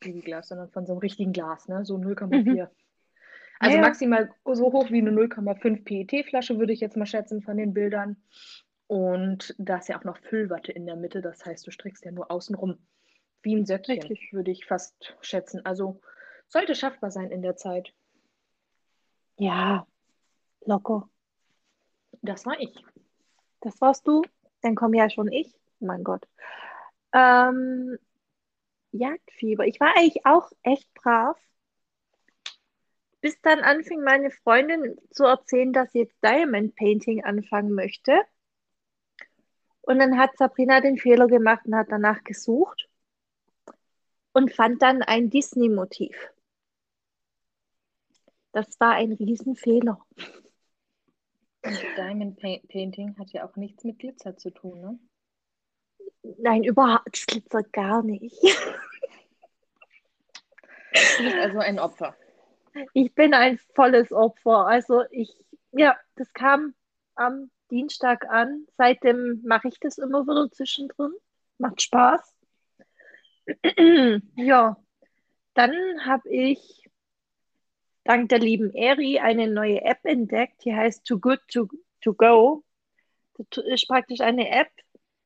Glas, 0.00 0.48
sondern 0.48 0.70
von 0.70 0.84
so 0.84 0.92
einem 0.92 0.98
richtigen 0.98 1.32
Glas, 1.32 1.68
ne? 1.68 1.84
so 1.84 1.96
0,4. 1.96 2.42
Mhm. 2.42 2.68
Also 3.62 3.76
ja, 3.76 3.82
maximal 3.82 4.28
so 4.44 4.72
hoch 4.72 4.90
wie 4.90 4.98
eine 4.98 5.12
0,5 5.12 5.84
PET-Flasche, 5.84 6.58
würde 6.58 6.72
ich 6.72 6.80
jetzt 6.80 6.96
mal 6.96 7.06
schätzen 7.06 7.42
von 7.42 7.56
den 7.56 7.72
Bildern. 7.72 8.16
Und 8.88 9.54
da 9.56 9.76
ist 9.76 9.88
ja 9.88 9.96
auch 9.96 10.02
noch 10.02 10.18
Füllwatte 10.18 10.72
in 10.72 10.84
der 10.84 10.96
Mitte, 10.96 11.22
das 11.22 11.46
heißt, 11.46 11.64
du 11.64 11.70
strickst 11.70 12.04
ja 12.04 12.10
nur 12.10 12.28
außenrum. 12.28 12.84
Wie 13.42 13.54
ein 13.54 13.64
Söckchen, 13.64 14.00
Richtig. 14.00 14.32
würde 14.32 14.50
ich 14.50 14.66
fast 14.66 15.16
schätzen. 15.20 15.64
Also 15.64 16.00
sollte 16.48 16.74
schaffbar 16.74 17.12
sein 17.12 17.30
in 17.30 17.40
der 17.40 17.54
Zeit. 17.54 17.94
Ja, 19.38 19.86
locker. 20.64 21.08
Das 22.20 22.44
war 22.44 22.58
ich. 22.58 22.74
Das 23.60 23.80
warst 23.80 24.08
du? 24.08 24.22
Dann 24.62 24.74
komme 24.74 24.98
ja 24.98 25.08
schon 25.08 25.30
ich. 25.30 25.54
Mein 25.78 26.02
Gott. 26.02 26.26
Ähm, 27.12 27.96
Jagdfieber. 28.90 29.66
Ich 29.66 29.78
war 29.78 29.96
eigentlich 29.96 30.26
auch 30.26 30.50
echt 30.64 30.92
brav. 30.94 31.38
Bis 33.22 33.40
dann 33.40 33.60
anfing 33.60 34.02
meine 34.02 34.30
Freundin 34.30 34.98
zu 35.10 35.24
erzählen, 35.24 35.72
dass 35.72 35.92
sie 35.92 36.00
jetzt 36.00 36.22
Diamond 36.24 36.74
Painting 36.74 37.24
anfangen 37.24 37.72
möchte. 37.72 38.20
Und 39.80 40.00
dann 40.00 40.18
hat 40.18 40.36
Sabrina 40.36 40.80
den 40.80 40.98
Fehler 40.98 41.28
gemacht 41.28 41.64
und 41.64 41.76
hat 41.76 41.86
danach 41.90 42.24
gesucht 42.24 42.88
und 44.32 44.52
fand 44.52 44.82
dann 44.82 45.02
ein 45.02 45.30
Disney-Motiv. 45.30 46.16
Das 48.50 48.78
war 48.80 48.94
ein 48.94 49.12
Riesenfehler. 49.12 50.04
Diamond 51.96 52.40
Painting 52.68 53.16
hat 53.18 53.30
ja 53.30 53.48
auch 53.48 53.54
nichts 53.54 53.84
mit 53.84 54.00
Glitzer 54.00 54.36
zu 54.36 54.50
tun, 54.50 54.80
ne? 54.80 54.98
Nein, 56.38 56.64
überhaupt, 56.64 57.16
es 57.16 57.26
glitzert 57.26 57.72
gar 57.72 58.02
nicht. 58.02 58.42
Du 60.92 61.24
bist 61.24 61.36
also 61.36 61.58
ein 61.58 61.78
Opfer. 61.78 62.16
Ich 62.94 63.14
bin 63.14 63.34
ein 63.34 63.58
volles 63.74 64.12
Opfer. 64.12 64.66
Also 64.66 65.02
ich, 65.10 65.30
ja, 65.72 65.96
das 66.16 66.32
kam 66.32 66.74
am 67.14 67.50
Dienstag 67.70 68.28
an. 68.28 68.66
Seitdem 68.76 69.42
mache 69.44 69.68
ich 69.68 69.78
das 69.80 69.98
immer 69.98 70.24
wieder 70.24 70.50
zwischendrin. 70.50 71.12
Macht 71.58 71.82
Spaß. 71.82 72.34
ja, 74.36 74.76
dann 75.54 75.72
habe 76.04 76.28
ich 76.28 76.88
dank 78.04 78.28
der 78.28 78.38
lieben 78.38 78.70
Eri 78.72 79.18
eine 79.18 79.48
neue 79.48 79.82
App 79.82 80.04
entdeckt, 80.04 80.64
die 80.64 80.74
heißt 80.74 81.04
Too 81.04 81.18
Good 81.18 81.40
to, 81.52 81.68
to 82.00 82.14
Go. 82.14 82.64
Das 83.34 83.64
ist 83.64 83.88
praktisch 83.88 84.20
eine 84.20 84.50
App, 84.50 84.70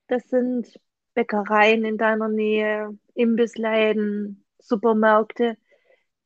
das 0.08 0.28
sind 0.28 0.80
Bäckereien 1.14 1.84
in 1.84 1.98
deiner 1.98 2.28
Nähe, 2.28 2.96
Imbissläden, 3.14 4.44
Supermärkte, 4.58 5.56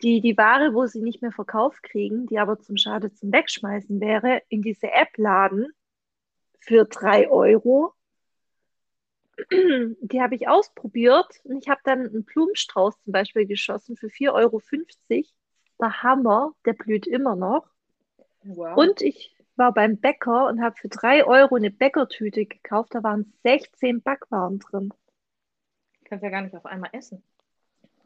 die 0.02 0.20
die 0.20 0.36
Ware, 0.36 0.74
wo 0.74 0.86
sie 0.86 1.02
nicht 1.02 1.22
mehr 1.22 1.32
verkauft 1.32 1.82
kriegen, 1.82 2.26
die 2.26 2.38
aber 2.38 2.58
zum 2.58 2.76
Schade 2.76 3.12
zum 3.12 3.32
Wegschmeißen 3.32 4.00
wäre, 4.00 4.42
in 4.48 4.62
diese 4.62 4.90
App 4.92 5.16
laden 5.16 5.68
für 6.58 6.84
drei 6.84 7.28
Euro. 7.28 7.94
Die 9.50 10.20
habe 10.20 10.34
ich 10.34 10.48
ausprobiert 10.48 11.40
und 11.44 11.62
ich 11.62 11.68
habe 11.68 11.80
dann 11.84 12.00
einen 12.00 12.24
Blumenstrauß 12.24 13.00
zum 13.02 13.12
Beispiel 13.12 13.46
geschossen 13.46 13.96
für 13.96 14.08
4,50 14.08 14.32
Euro 14.32 14.60
der 15.80 16.02
Hammer, 16.02 16.52
der 16.66 16.74
blüht 16.74 17.06
immer 17.06 17.36
noch. 17.36 17.66
Wow. 18.42 18.76
Und 18.76 19.00
ich 19.00 19.34
war 19.56 19.72
beim 19.72 19.98
Bäcker 19.98 20.46
und 20.48 20.62
habe 20.62 20.76
für 20.76 20.88
drei 20.88 21.24
Euro 21.24 21.56
eine 21.56 21.70
Bäckertüte 21.70 22.46
gekauft. 22.46 22.94
Da 22.94 23.02
waren 23.02 23.32
16 23.42 24.02
Backwaren 24.02 24.58
drin. 24.58 24.92
Kannst 26.04 26.24
ja 26.24 26.30
gar 26.30 26.42
nicht 26.42 26.54
auf 26.54 26.66
einmal 26.66 26.90
essen. 26.92 27.22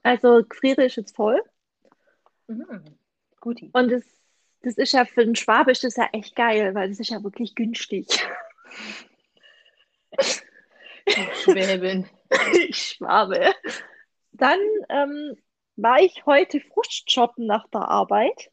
Also 0.03 0.45
Gefriere 0.45 0.85
ist 0.85 0.97
jetzt 0.97 1.17
voll. 1.17 1.43
Mhm. 2.47 2.99
Guti. 3.41 3.71
Und 3.73 3.91
das, 3.91 4.03
das 4.63 4.77
ist 4.77 4.93
ja 4.93 5.05
für 5.05 5.25
den 5.25 5.37
Schwabe 5.37 5.73
ist 5.73 5.85
das 5.85 5.97
ja 5.97 6.09
echt 6.13 6.35
geil, 6.37 6.75
weil 6.75 6.89
das 6.89 7.01
ist 7.01 7.11
ja 7.11 7.23
wirklich 7.23 7.55
günstig. 7.55 8.07
Schwäbin. 11.43 12.09
ich 12.69 12.79
Schwabe. 12.97 13.53
Dann 14.33 14.59
ähm, 14.89 15.37
war 15.77 16.01
ich 16.01 16.25
heute 16.27 16.61
Frustshoppen 16.61 17.47
nach 17.47 17.69
der 17.69 17.89
Arbeit, 17.89 18.51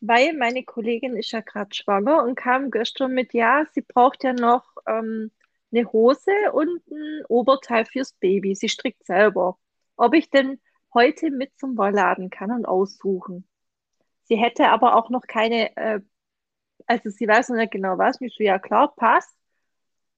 weil 0.00 0.32
meine 0.34 0.64
Kollegin 0.64 1.16
ist 1.16 1.32
ja 1.32 1.40
gerade 1.40 1.74
schwanger 1.74 2.22
und 2.22 2.34
kam 2.34 2.70
gestern 2.70 3.12
mit, 3.12 3.34
ja, 3.34 3.64
sie 3.72 3.82
braucht 3.82 4.24
ja 4.24 4.32
noch 4.32 4.64
ähm, 4.86 5.30
eine 5.72 5.92
Hose 5.92 6.32
und 6.52 6.80
ein 6.90 7.24
Oberteil 7.28 7.84
fürs 7.84 8.12
Baby. 8.14 8.54
Sie 8.54 8.68
strickt 8.68 9.04
selber. 9.04 9.58
Ob 9.96 10.14
ich 10.14 10.30
denn 10.30 10.60
heute 10.94 11.30
mit 11.30 11.56
zum 11.58 11.76
Wollladen 11.76 12.30
kann 12.30 12.50
und 12.50 12.66
aussuchen. 12.66 13.46
Sie 14.24 14.36
hätte 14.36 14.68
aber 14.68 14.96
auch 14.96 15.10
noch 15.10 15.22
keine, 15.26 15.76
äh, 15.76 16.00
also 16.86 17.10
sie 17.10 17.26
weiß 17.26 17.50
noch 17.50 17.56
nicht 17.56 17.72
genau 17.72 17.98
was. 17.98 18.20
Ich 18.20 18.34
so, 18.36 18.44
ja 18.44 18.58
klar, 18.58 18.94
passt. 18.94 19.34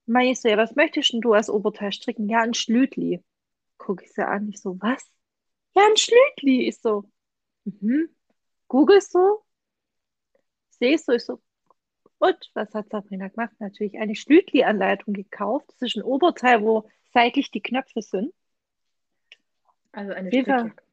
Meine 0.05 0.31
ich 0.31 0.41
so, 0.41 0.49
ja, 0.49 0.57
was 0.57 0.75
möchtest 0.75 1.13
denn 1.13 1.21
du 1.21 1.33
als 1.33 1.49
Oberteil 1.49 1.91
stricken? 1.93 2.29
Ja, 2.29 2.41
ein 2.41 2.53
Schlütli. 2.53 3.23
Gucke 3.77 4.03
ich 4.05 4.13
sie 4.13 4.27
an, 4.27 4.49
ich 4.49 4.61
so, 4.61 4.79
was? 4.81 5.03
Ja, 5.75 5.83
ein 5.89 5.97
Schlütli. 5.97 6.67
Ich 6.67 6.79
so, 6.79 7.05
mhm. 7.65 8.09
Google 8.67 9.01
so, 9.01 9.43
sehe 10.69 10.97
so, 10.97 11.13
ich 11.13 11.23
so, 11.25 11.41
und 12.23 12.51
was 12.53 12.73
hat 12.73 12.89
Sabrina 12.89 13.27
gemacht? 13.27 13.51
Natürlich 13.59 13.97
eine 13.97 14.15
Schlütli-Anleitung 14.15 15.13
gekauft. 15.13 15.65
Das 15.67 15.81
ist 15.89 15.97
ein 15.97 16.03
Oberteil, 16.03 16.61
wo 16.61 16.89
seitlich 17.13 17.51
die 17.51 17.61
Knöpfe 17.61 18.01
sind. 18.01 18.33
Also 19.93 20.11
eine 20.13 20.31
Wir 20.31 20.45
war- 20.47 20.59
Strickjacke. 20.59 20.83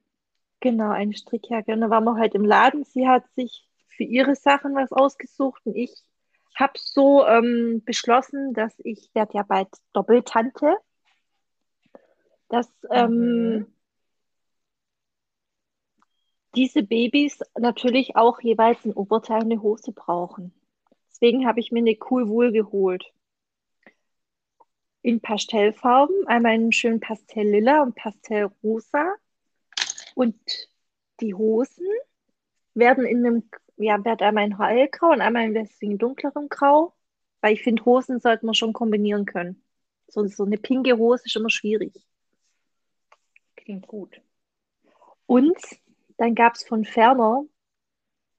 Genau, 0.60 0.90
eine 0.90 1.14
Strickjacke. 1.14 1.72
Und 1.72 1.80
dann 1.80 1.90
waren 1.90 2.04
wir 2.04 2.16
halt 2.16 2.34
im 2.34 2.44
Laden. 2.44 2.84
Sie 2.84 3.08
hat 3.08 3.24
sich 3.34 3.66
für 3.88 4.04
ihre 4.04 4.34
Sachen 4.36 4.74
was 4.74 4.92
ausgesucht 4.92 5.60
und 5.64 5.74
ich 5.74 5.90
habe 6.54 6.74
so 6.76 7.26
ähm, 7.26 7.82
beschlossen, 7.84 8.52
dass 8.54 8.74
ich 8.78 9.10
werde 9.14 9.34
ja 9.34 9.42
bald 9.42 9.68
Doppeltante, 9.94 10.76
dass 12.48 12.68
ähm, 12.90 13.56
Mhm. 13.58 13.66
diese 16.54 16.82
Babys 16.82 17.40
natürlich 17.58 18.16
auch 18.16 18.40
jeweils 18.40 18.84
ein 18.84 18.92
Oberteil 18.92 19.38
und 19.44 19.52
eine 19.52 19.62
Hose 19.62 19.92
brauchen. 19.92 20.52
Deswegen 21.10 21.46
habe 21.46 21.60
ich 21.60 21.70
mir 21.72 21.78
eine 21.78 21.96
Cool 22.10 22.28
Wool 22.28 22.52
geholt. 22.52 23.04
In 25.02 25.20
Pastellfarben, 25.20 26.26
einmal 26.26 26.54
in 26.54 26.72
schön 26.72 27.00
Pastelllila 27.00 27.82
und 27.82 27.94
Pastellrosa. 27.94 29.14
Und 30.14 30.36
die 31.20 31.34
Hosen 31.34 31.86
werden 32.74 33.06
in 33.06 33.24
einem, 33.24 33.48
ja, 33.76 34.04
wird 34.04 34.22
einmal 34.22 34.44
in 34.44 34.58
hellgrau 34.58 35.12
und 35.12 35.20
einmal 35.20 35.44
in 35.44 35.54
deswegen 35.54 35.98
dunklerem 35.98 36.48
Grau. 36.48 36.94
Weil 37.40 37.54
ich 37.54 37.62
finde, 37.62 37.84
Hosen 37.86 38.20
sollte 38.20 38.44
man 38.44 38.54
schon 38.54 38.74
kombinieren 38.74 39.24
können. 39.24 39.62
So, 40.08 40.26
so 40.26 40.44
eine 40.44 40.58
pinke 40.58 40.98
Hose 40.98 41.22
ist 41.24 41.36
immer 41.36 41.50
schwierig. 41.50 41.94
Klingt 43.56 43.86
gut. 43.86 44.20
Und 45.26 45.56
dann 46.18 46.34
gab 46.34 46.54
es 46.54 46.64
von 46.64 46.84
Ferner 46.84 47.44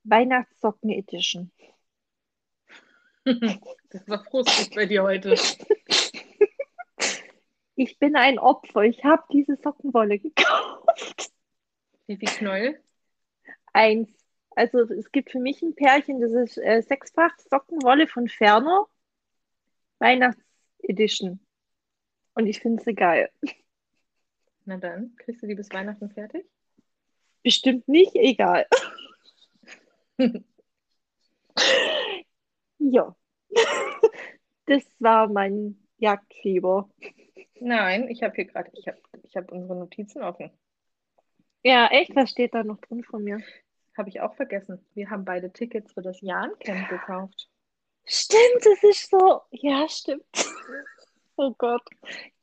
Weihnachtssocken 0.04 0.90
Edition. 0.90 1.52
Das 3.94 4.08
war 4.08 4.24
frustig 4.24 4.74
bei 4.74 4.86
dir 4.86 5.04
heute. 5.04 5.36
Ich 7.76 8.00
bin 8.00 8.16
ein 8.16 8.40
Opfer. 8.40 8.84
Ich 8.84 9.04
habe 9.04 9.24
diese 9.32 9.56
Sockenwolle 9.56 10.20
gekauft. 10.20 11.32
Wie 12.08 12.18
viel 12.18 12.30
Knäuel? 12.30 12.80
Eins. 13.74 14.10
Also 14.56 14.80
es 14.80 15.12
gibt 15.12 15.32
für 15.32 15.40
mich 15.40 15.62
ein 15.62 15.76
Pärchen, 15.76 16.20
das 16.20 16.34
ist 16.34 16.58
äh, 16.58 16.82
sechsfach 16.82 17.32
Sockenwolle 17.50 18.08
von 18.08 18.28
Ferner. 18.28 18.86
Weihnachtsedition. 20.00 21.40
Und 22.34 22.48
ich 22.48 22.60
finde 22.60 22.84
sie 22.84 22.94
geil. 22.94 23.30
Na 24.66 24.78
dann, 24.78 25.16
kriegst 25.16 25.42
du 25.42 25.48
die 25.48 25.56
bis 25.56 25.72
Weihnachten 25.72 26.10
fertig? 26.10 26.46
Bestimmt 27.44 27.88
nicht, 27.88 28.16
egal. 28.16 28.68
Ja. 32.82 33.16
Das 34.66 34.84
war 35.00 35.28
mein 35.28 35.78
Jagdfieber. 35.98 36.90
Nein, 37.64 38.10
ich 38.10 38.24
habe 38.24 38.34
hier 38.36 38.46
gerade, 38.46 38.72
ich 38.74 38.88
habe 38.88 38.98
ich 39.24 39.38
hab 39.38 39.52
unsere 39.52 39.78
Notizen 39.78 40.24
offen. 40.24 40.52
Ja, 41.64 41.88
echt? 41.92 42.16
Was 42.16 42.32
steht 42.32 42.56
da 42.56 42.64
noch 42.64 42.80
drin 42.80 43.04
von 43.04 43.24
mir? 43.24 43.40
Habe 43.96 44.10
ich 44.10 44.20
auch 44.20 44.34
vergessen. 44.34 44.84
Wir 44.96 45.12
haben 45.12 45.26
beide 45.26 45.54
Tickets 45.54 45.94
für 45.94 46.02
das 46.02 46.20
Jahn-Camp 46.22 46.90
gekauft. 46.90 47.50
Stimmt, 48.06 48.66
es 48.66 48.84
ist 48.84 49.12
so. 49.12 49.42
Ja, 49.52 49.88
stimmt. 49.88 50.26
Oh 51.38 51.56
Gott. 51.58 51.82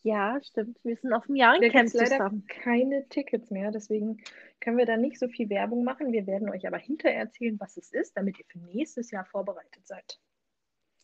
Ja, 0.01 0.41
stimmt. 0.43 0.77
Wir 0.83 0.97
sind 0.97 1.13
auf 1.13 1.27
dem 1.27 1.37
Jahrencamp 1.37 1.87
es 1.87 1.93
leider 1.93 2.17
zusammen. 2.17 2.45
keine 2.49 3.07
Tickets 3.09 3.49
mehr, 3.51 3.71
deswegen 3.71 4.21
können 4.61 4.77
wir 4.77 4.87
da 4.87 4.97
nicht 4.97 5.21
so 5.21 5.29
viel 5.29 5.49
Werbung 5.51 5.85
machen. 5.85 6.11
Wir 6.11 6.27
werden 6.27 6.49
euch 6.49 6.67
aber 6.67 6.79
hinterher 6.79 7.21
erzählen, 7.21 7.61
was 7.61 7.77
es 7.77 7.93
ist, 7.93 8.17
damit 8.17 8.41
ihr 8.41 8.47
für 8.49 8.59
nächstes 8.59 9.13
Jahr 9.13 9.25
vorbereitet 9.27 9.87
seid. 9.87 10.19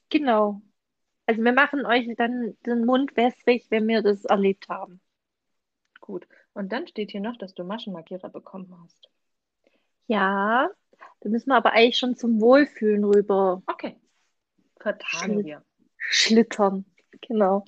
Genau. 0.09 0.61
Also 1.27 1.43
wir 1.43 1.53
machen 1.53 1.87
euch 1.87 2.07
dann 2.17 2.57
den 2.67 2.85
Mund 2.85 3.17
wässrig, 3.17 3.67
wenn 3.71 3.89
wir 3.89 4.03
das 4.03 4.25
erlebt 4.25 4.69
haben. 4.69 5.01
Gut. 6.01 6.27
Und 6.53 6.71
dann 6.73 6.87
steht 6.87 7.11
hier 7.13 7.21
noch, 7.21 7.37
dass 7.39 7.55
du 7.55 7.65
Maschenmarkierer 7.65 8.29
bekommen 8.29 8.77
hast. 8.85 9.09
Ja, 10.07 10.69
da 11.21 11.29
müssen 11.29 11.49
wir 11.49 11.57
aber 11.57 11.73
eigentlich 11.73 11.97
schon 11.97 12.15
zum 12.17 12.41
Wohlfühlen 12.41 13.05
rüber 13.05 13.63
Okay. 13.67 13.97
Vertagen 14.79 15.39
Schli- 15.41 15.45
wir. 15.45 15.65
schlittern. 15.97 16.85
Genau. 17.23 17.65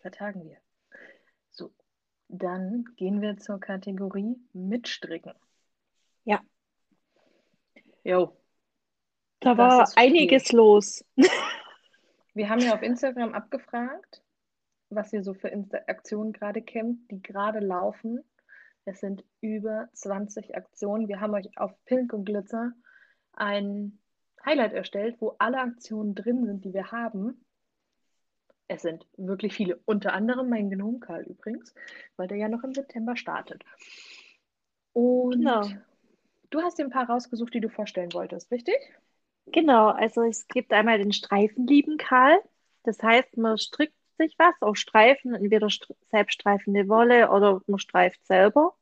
Vertagen 0.00 0.44
wir. 0.48 0.56
So, 1.50 1.72
dann 2.28 2.86
gehen 2.96 3.20
wir 3.20 3.36
zur 3.36 3.60
Kategorie 3.60 4.36
Mitstricken. 4.54 5.34
Ja. 6.24 6.40
Jo, 8.02 8.34
Da 9.40 9.56
war 9.58 9.82
ist 9.82 9.94
viel. 9.98 10.02
einiges 10.08 10.52
los. 10.52 11.04
wir 12.34 12.48
haben 12.48 12.60
ja 12.60 12.74
auf 12.74 12.82
Instagram 12.82 13.34
abgefragt, 13.34 14.22
was 14.90 15.12
ihr 15.12 15.22
so 15.22 15.34
für 15.34 15.48
Insta 15.48 15.78
Aktionen 15.86 16.32
gerade 16.32 16.62
kennt, 16.62 17.10
die 17.10 17.22
gerade 17.22 17.60
laufen. 17.60 18.20
Es 18.84 19.00
sind 19.00 19.24
über 19.40 19.88
20 19.92 20.56
Aktionen. 20.56 21.08
Wir 21.08 21.20
haben 21.20 21.34
euch 21.34 21.56
auf 21.56 21.72
Pink 21.84 22.12
und 22.12 22.24
Glitzer 22.24 22.72
ein 23.32 23.98
Highlight 24.44 24.72
erstellt, 24.72 25.16
wo 25.20 25.36
alle 25.38 25.58
Aktionen 25.58 26.14
drin 26.14 26.44
sind, 26.46 26.64
die 26.64 26.74
wir 26.74 26.90
haben. 26.90 27.44
Es 28.68 28.82
sind 28.82 29.06
wirklich 29.16 29.54
viele, 29.54 29.78
unter 29.84 30.14
anderem 30.14 30.48
mein 30.48 30.70
Gnomkarl 30.70 31.22
übrigens, 31.24 31.74
weil 32.16 32.28
der 32.28 32.38
ja 32.38 32.48
noch 32.48 32.64
im 32.64 32.74
September 32.74 33.16
startet. 33.16 33.62
Und 34.92 35.32
Genau. 35.32 35.62
du 36.50 36.60
hast 36.60 36.78
dir 36.78 36.84
ein 36.84 36.90
paar 36.90 37.08
rausgesucht, 37.08 37.54
die 37.54 37.60
du 37.60 37.68
vorstellen 37.68 38.12
wolltest, 38.12 38.50
richtig? 38.50 38.76
Genau, 39.46 39.88
also 39.88 40.22
es 40.22 40.46
gibt 40.48 40.72
einmal 40.72 40.98
den 40.98 41.12
Streifenlieben 41.12 41.96
Karl. 41.98 42.38
Das 42.84 43.02
heißt, 43.02 43.36
man 43.36 43.58
strickt 43.58 43.94
sich 44.18 44.34
was 44.38 44.54
aus 44.60 44.78
Streifen, 44.78 45.34
entweder 45.34 45.66
str- 45.68 45.94
selbststreifende 46.10 46.88
Wolle 46.88 47.30
oder 47.30 47.60
man 47.66 47.78
streift 47.78 48.24
selber. 48.26 48.74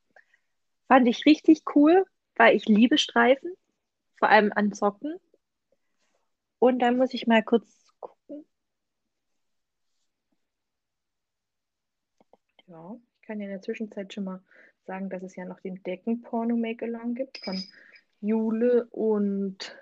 Fand 0.88 1.08
ich 1.08 1.24
richtig 1.26 1.62
cool, 1.74 2.04
weil 2.36 2.56
ich 2.56 2.66
liebe 2.66 2.98
Streifen, 2.98 3.52
vor 4.18 4.28
allem 4.28 4.52
an 4.54 4.72
Socken. 4.72 5.16
Und 6.58 6.78
dann 6.80 6.96
muss 6.96 7.14
ich 7.14 7.26
mal 7.26 7.42
kurz 7.42 7.92
gucken. 8.00 8.44
Ja, 12.66 12.96
ich 13.20 13.26
kann 13.26 13.40
ja 13.40 13.46
in 13.46 13.52
der 13.52 13.62
Zwischenzeit 13.62 14.12
schon 14.12 14.24
mal 14.24 14.42
sagen, 14.86 15.10
dass 15.10 15.22
es 15.22 15.36
ja 15.36 15.44
noch 15.44 15.60
den 15.60 15.82
Decken-Porno-Make-Along 15.82 17.14
gibt 17.14 17.38
von 17.44 17.62
Jule 18.20 18.86
und 18.90 19.76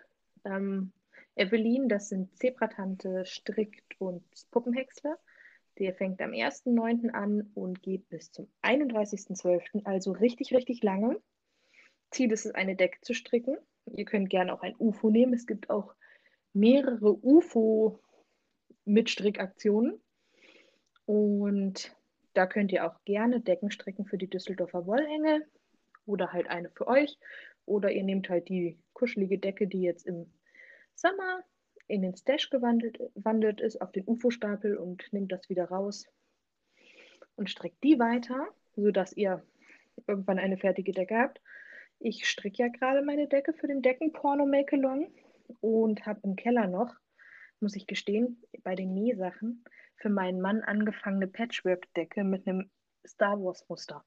ähm, 0.44 0.92
Evelyn. 1.36 1.88
Das 1.88 2.08
sind 2.08 2.36
Zebratante, 2.36 3.24
Strickt 3.26 4.00
und 4.00 4.24
Puppenhäcksler. 4.50 5.18
Der 5.78 5.94
fängt 5.94 6.20
am 6.20 6.32
1.9. 6.32 7.10
an 7.10 7.52
und 7.54 7.82
geht 7.82 8.08
bis 8.08 8.32
zum 8.32 8.48
31.12., 8.62 9.84
also 9.84 10.10
richtig, 10.12 10.52
richtig 10.52 10.82
lange. 10.82 11.20
Ziel 12.10 12.32
ist 12.32 12.46
es, 12.46 12.54
eine 12.54 12.74
Decke 12.74 12.98
zu 13.02 13.12
stricken. 13.14 13.56
Ihr 13.86 14.04
könnt 14.04 14.30
gerne 14.30 14.52
auch 14.52 14.62
ein 14.62 14.74
UFO 14.78 15.10
nehmen. 15.10 15.34
Es 15.34 15.46
gibt 15.46 15.70
auch 15.70 15.94
mehrere 16.52 17.24
UFO-Mitstrickaktionen. 17.24 20.00
Und 21.06 21.96
da 22.34 22.46
könnt 22.46 22.72
ihr 22.72 22.84
auch 22.86 23.02
gerne 23.04 23.40
Decken 23.40 23.70
stricken 23.70 24.04
für 24.04 24.18
die 24.18 24.28
Düsseldorfer 24.28 24.86
Wollengel 24.86 25.46
oder 26.06 26.32
halt 26.32 26.48
eine 26.48 26.70
für 26.70 26.86
euch. 26.86 27.18
Oder 27.68 27.92
ihr 27.92 28.02
nehmt 28.02 28.30
halt 28.30 28.48
die 28.48 28.78
kuschelige 28.94 29.38
Decke, 29.38 29.66
die 29.66 29.82
jetzt 29.82 30.06
im 30.06 30.32
Sommer 30.94 31.44
in 31.86 32.02
den 32.02 32.16
Stash 32.16 32.48
gewandelt, 32.48 32.98
gewandert 33.14 33.60
ist, 33.60 33.80
auf 33.80 33.92
den 33.92 34.04
UFO-Stapel 34.06 34.76
und 34.76 35.12
nimmt 35.12 35.30
das 35.30 35.48
wieder 35.50 35.66
raus 35.66 36.06
und 37.36 37.50
strickt 37.50 37.82
die 37.84 37.98
weiter, 37.98 38.48
sodass 38.74 39.12
ihr 39.12 39.42
irgendwann 40.06 40.38
eine 40.38 40.56
fertige 40.56 40.92
Decke 40.92 41.18
habt. 41.18 41.42
Ich 41.98 42.26
stricke 42.26 42.62
ja 42.62 42.68
gerade 42.68 43.02
meine 43.02 43.28
Decke 43.28 43.52
für 43.52 43.66
den 43.66 43.82
Deckenporno 43.82 44.46
Make-Along 44.46 45.12
und 45.60 46.06
habe 46.06 46.20
im 46.24 46.36
Keller 46.36 46.68
noch, 46.68 46.94
muss 47.60 47.76
ich 47.76 47.86
gestehen, 47.86 48.42
bei 48.62 48.74
den 48.76 48.94
Nähsachen 48.94 49.62
für 49.96 50.08
meinen 50.08 50.40
Mann 50.40 50.62
angefangene 50.62 51.26
Patchwork-Decke 51.26 52.24
mit 52.24 52.46
einem 52.46 52.70
Star 53.06 53.38
Wars-Muster. 53.42 54.04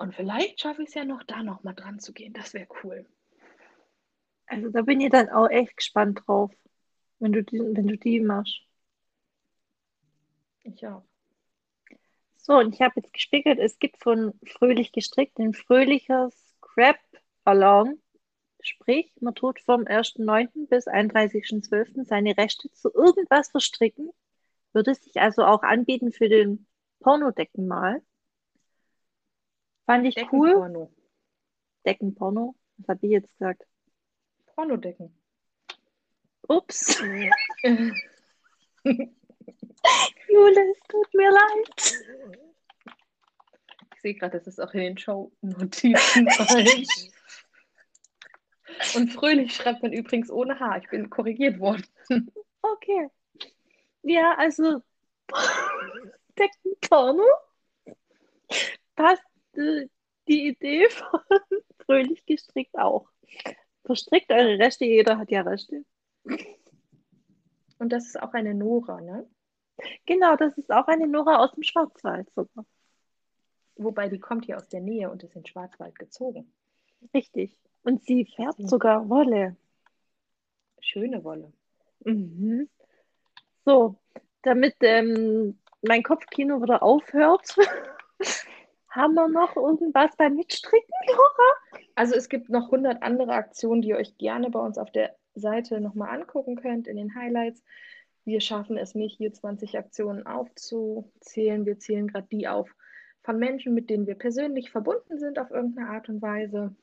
Und 0.00 0.14
vielleicht 0.14 0.58
schaffe 0.58 0.82
ich 0.82 0.88
es 0.88 0.94
ja 0.94 1.04
noch, 1.04 1.22
da 1.24 1.42
noch 1.42 1.62
mal 1.62 1.74
dran 1.74 2.00
zu 2.00 2.14
gehen. 2.14 2.32
Das 2.32 2.54
wäre 2.54 2.66
cool. 2.82 3.04
Also 4.46 4.70
da 4.70 4.80
bin 4.80 4.98
ich 5.02 5.10
dann 5.10 5.28
auch 5.28 5.50
echt 5.50 5.76
gespannt 5.76 6.22
drauf, 6.24 6.50
wenn 7.18 7.32
du 7.32 7.42
die, 7.42 7.58
wenn 7.58 7.86
du 7.86 7.98
die 7.98 8.18
machst. 8.18 8.62
Ich 10.62 10.86
auch. 10.86 11.04
So, 12.38 12.54
und 12.54 12.74
ich 12.74 12.80
habe 12.80 12.94
jetzt 12.96 13.12
gespiegelt, 13.12 13.58
es 13.58 13.78
gibt 13.78 14.02
von 14.02 14.32
Fröhlich 14.46 14.92
gestrickt 14.92 15.38
ein 15.38 15.52
fröhlicher 15.52 16.30
Scrap 16.30 16.98
Along. 17.44 18.00
Sprich, 18.62 19.14
man 19.20 19.34
tut 19.34 19.60
vom 19.60 19.82
1.9. 19.82 20.66
bis 20.66 20.88
31.12. 20.88 22.06
seine 22.06 22.38
Rechte 22.38 22.72
zu 22.72 22.90
irgendwas 22.90 23.50
verstricken. 23.50 24.08
Würde 24.72 24.94
sich 24.94 25.20
also 25.20 25.44
auch 25.44 25.62
anbieten 25.62 26.10
für 26.10 26.30
den 26.30 26.66
Pornodeckenmal. 27.00 28.02
Fand 29.90 30.06
ich 30.06 30.14
cool. 30.30 30.50
Deckenporno. 30.50 30.92
Deckenporno. 31.84 32.54
Was 32.76 32.88
habe 32.90 33.06
ich 33.08 33.10
jetzt 33.10 33.32
gesagt? 33.36 33.66
Pornodecken. 34.54 35.12
Ups. 36.46 37.00
Jule, 37.02 37.94
es 40.70 40.78
tut 40.86 41.12
mir 41.12 41.32
leid. 41.32 41.98
Ich 43.96 44.00
sehe 44.00 44.14
gerade, 44.14 44.38
das 44.38 44.46
ist 44.46 44.60
auch 44.60 44.72
in 44.74 44.80
den 44.80 44.96
Show-Notizen 44.96 46.30
falsch. 46.36 47.10
Und 48.94 49.12
fröhlich 49.12 49.56
schreibt 49.56 49.82
man 49.82 49.92
übrigens 49.92 50.30
ohne 50.30 50.60
H. 50.60 50.78
Ich 50.78 50.88
bin 50.90 51.10
korrigiert 51.10 51.58
worden. 51.58 51.84
Okay. 52.62 53.08
Ja, 54.02 54.36
also 54.38 54.84
Deckenporno 56.38 57.26
passt 58.94 59.24
die 59.54 60.48
Idee 60.48 60.88
von 60.90 61.20
fröhlich 61.84 62.24
gestrickt 62.26 62.78
auch. 62.78 63.08
Verstrickt 63.84 64.30
eure 64.30 64.58
Reste, 64.58 64.84
jeder 64.84 65.18
hat 65.18 65.30
ja 65.30 65.42
Reste. 65.42 65.84
Und 67.78 67.90
das 67.90 68.06
ist 68.06 68.22
auch 68.22 68.32
eine 68.34 68.54
Nora, 68.54 69.00
ne? 69.00 69.28
Genau, 70.06 70.36
das 70.36 70.56
ist 70.58 70.70
auch 70.70 70.86
eine 70.86 71.08
Nora 71.08 71.38
aus 71.38 71.52
dem 71.52 71.62
Schwarzwald 71.62 72.30
sogar. 72.34 72.66
Wobei 73.76 74.08
die 74.08 74.20
kommt 74.20 74.44
hier 74.44 74.58
aus 74.58 74.68
der 74.68 74.80
Nähe 74.80 75.10
und 75.10 75.22
ist 75.22 75.34
in 75.34 75.46
Schwarzwald 75.46 75.98
gezogen. 75.98 76.52
Richtig. 77.14 77.56
Und 77.82 78.04
sie 78.04 78.26
färbt 78.26 78.68
sogar 78.68 79.08
Wolle. 79.08 79.56
Schöne 80.80 81.24
Wolle. 81.24 81.50
Mhm. 82.04 82.68
So, 83.64 83.96
damit 84.42 84.76
ähm, 84.82 85.58
mein 85.82 86.02
Kopfkino 86.02 86.62
wieder 86.62 86.82
aufhört, 86.82 87.56
haben 88.90 89.14
wir 89.14 89.28
noch 89.28 89.56
irgendwas 89.56 90.16
beim 90.16 90.34
Mitstricken, 90.34 90.94
Nora? 91.06 91.80
Also 91.94 92.14
es 92.14 92.28
gibt 92.28 92.50
noch 92.50 92.66
100 92.66 93.02
andere 93.02 93.32
Aktionen, 93.32 93.82
die 93.82 93.88
ihr 93.88 93.96
euch 93.96 94.18
gerne 94.18 94.50
bei 94.50 94.60
uns 94.60 94.78
auf 94.78 94.90
der 94.90 95.16
Seite 95.34 95.80
nochmal 95.80 96.10
angucken 96.10 96.56
könnt 96.56 96.86
in 96.86 96.96
den 96.96 97.14
Highlights. 97.14 97.62
Wir 98.24 98.40
schaffen 98.40 98.76
es 98.76 98.94
nicht, 98.94 99.16
hier 99.16 99.32
20 99.32 99.78
Aktionen 99.78 100.26
aufzuzählen. 100.26 101.66
Wir 101.66 101.78
zählen 101.78 102.08
gerade 102.08 102.28
die 102.30 102.48
auf 102.48 102.74
von 103.22 103.38
Menschen, 103.38 103.74
mit 103.74 103.90
denen 103.90 104.06
wir 104.06 104.14
persönlich 104.14 104.70
verbunden 104.70 105.18
sind 105.18 105.38
auf 105.38 105.50
irgendeine 105.50 105.88
Art 105.88 106.08
und 106.08 106.22
Weise. 106.22 106.74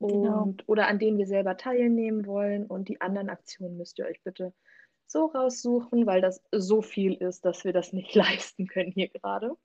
Genau. 0.00 0.42
Und, 0.42 0.68
Oder 0.68 0.86
an 0.86 0.98
denen 0.98 1.18
wir 1.18 1.26
selber 1.26 1.56
teilnehmen 1.56 2.26
wollen. 2.26 2.66
Und 2.66 2.88
die 2.88 3.00
anderen 3.00 3.28
Aktionen 3.28 3.76
müsst 3.76 3.98
ihr 3.98 4.06
euch 4.06 4.22
bitte 4.22 4.52
so 5.06 5.26
raussuchen, 5.26 6.06
weil 6.06 6.20
das 6.20 6.42
so 6.52 6.82
viel 6.82 7.14
ist, 7.14 7.44
dass 7.44 7.64
wir 7.64 7.72
das 7.72 7.92
nicht 7.92 8.14
leisten 8.14 8.66
können 8.66 8.92
hier 8.92 9.08
gerade. 9.08 9.56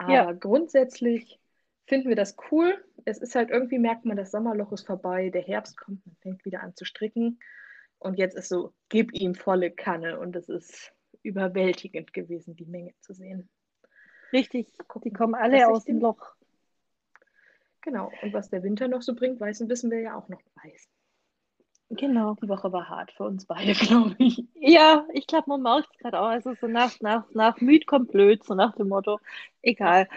Aber 0.00 0.12
ja. 0.14 0.32
grundsätzlich 0.32 1.38
finden 1.86 2.08
wir 2.08 2.16
das 2.16 2.34
cool. 2.50 2.82
Es 3.04 3.18
ist 3.18 3.34
halt 3.34 3.50
irgendwie, 3.50 3.78
merkt 3.78 4.06
man, 4.06 4.16
das 4.16 4.30
Sommerloch 4.30 4.72
ist 4.72 4.86
vorbei, 4.86 5.28
der 5.28 5.42
Herbst 5.42 5.76
kommt, 5.76 6.04
man 6.06 6.16
fängt 6.22 6.44
wieder 6.46 6.62
an 6.62 6.74
zu 6.74 6.86
stricken. 6.86 7.38
Und 7.98 8.16
jetzt 8.16 8.34
ist 8.34 8.48
so, 8.48 8.72
gib 8.88 9.12
ihm 9.12 9.34
volle 9.34 9.70
Kanne. 9.70 10.18
Und 10.18 10.34
es 10.36 10.48
ist 10.48 10.94
überwältigend 11.22 12.14
gewesen, 12.14 12.56
die 12.56 12.64
Menge 12.64 12.94
zu 13.00 13.12
sehen. 13.12 13.50
Richtig, 14.32 14.72
die 15.04 15.12
kommen 15.12 15.34
alle 15.34 15.68
aus 15.68 15.84
dem 15.84 15.98
Loch. 15.98 16.34
Genau, 17.82 18.10
und 18.22 18.32
was 18.32 18.48
der 18.48 18.62
Winter 18.62 18.88
noch 18.88 19.02
so 19.02 19.14
bringt, 19.14 19.38
wissen 19.38 19.90
wir 19.90 20.00
ja 20.00 20.16
auch 20.16 20.30
noch 20.30 20.40
weiß. 20.64 20.88
Genau. 21.90 22.36
Die 22.40 22.48
Woche 22.48 22.72
war 22.72 22.88
hart 22.88 23.10
für 23.12 23.24
uns 23.24 23.44
beide, 23.46 23.72
glaube 23.74 24.14
ich. 24.18 24.44
Ja, 24.54 25.04
ich 25.12 25.26
glaube, 25.26 25.48
man 25.48 25.62
merkt 25.62 25.88
es 25.92 25.98
gerade 25.98 26.20
auch. 26.20 26.28
Also 26.28 26.54
so 26.54 26.68
nach, 26.68 27.00
nach, 27.00 27.24
nach 27.32 27.60
müd 27.60 27.86
kommt 27.86 28.12
blöd, 28.12 28.44
so 28.44 28.54
nach 28.54 28.76
dem 28.76 28.88
Motto. 28.88 29.18
Egal. 29.60 30.08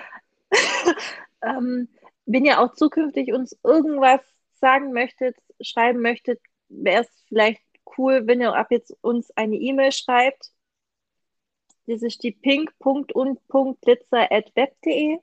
ähm, 1.41 1.89
wenn 2.25 2.45
ihr 2.45 2.61
auch 2.61 2.73
zukünftig 2.73 3.33
uns 3.33 3.57
irgendwas 3.63 4.21
sagen 4.53 4.93
möchtet, 4.93 5.35
schreiben 5.61 6.01
möchtet, 6.01 6.39
wäre 6.69 7.01
es 7.01 7.09
vielleicht 7.27 7.61
cool, 7.97 8.27
wenn 8.27 8.39
ihr 8.39 8.53
ab 8.53 8.67
jetzt 8.71 8.95
uns 9.01 9.35
eine 9.35 9.55
E-Mail 9.55 9.91
schreibt. 9.91 10.51
Das 11.87 12.01
ist 12.01 12.23
die 12.23 12.31
pink.und.glitzer.web.de. 12.31 15.19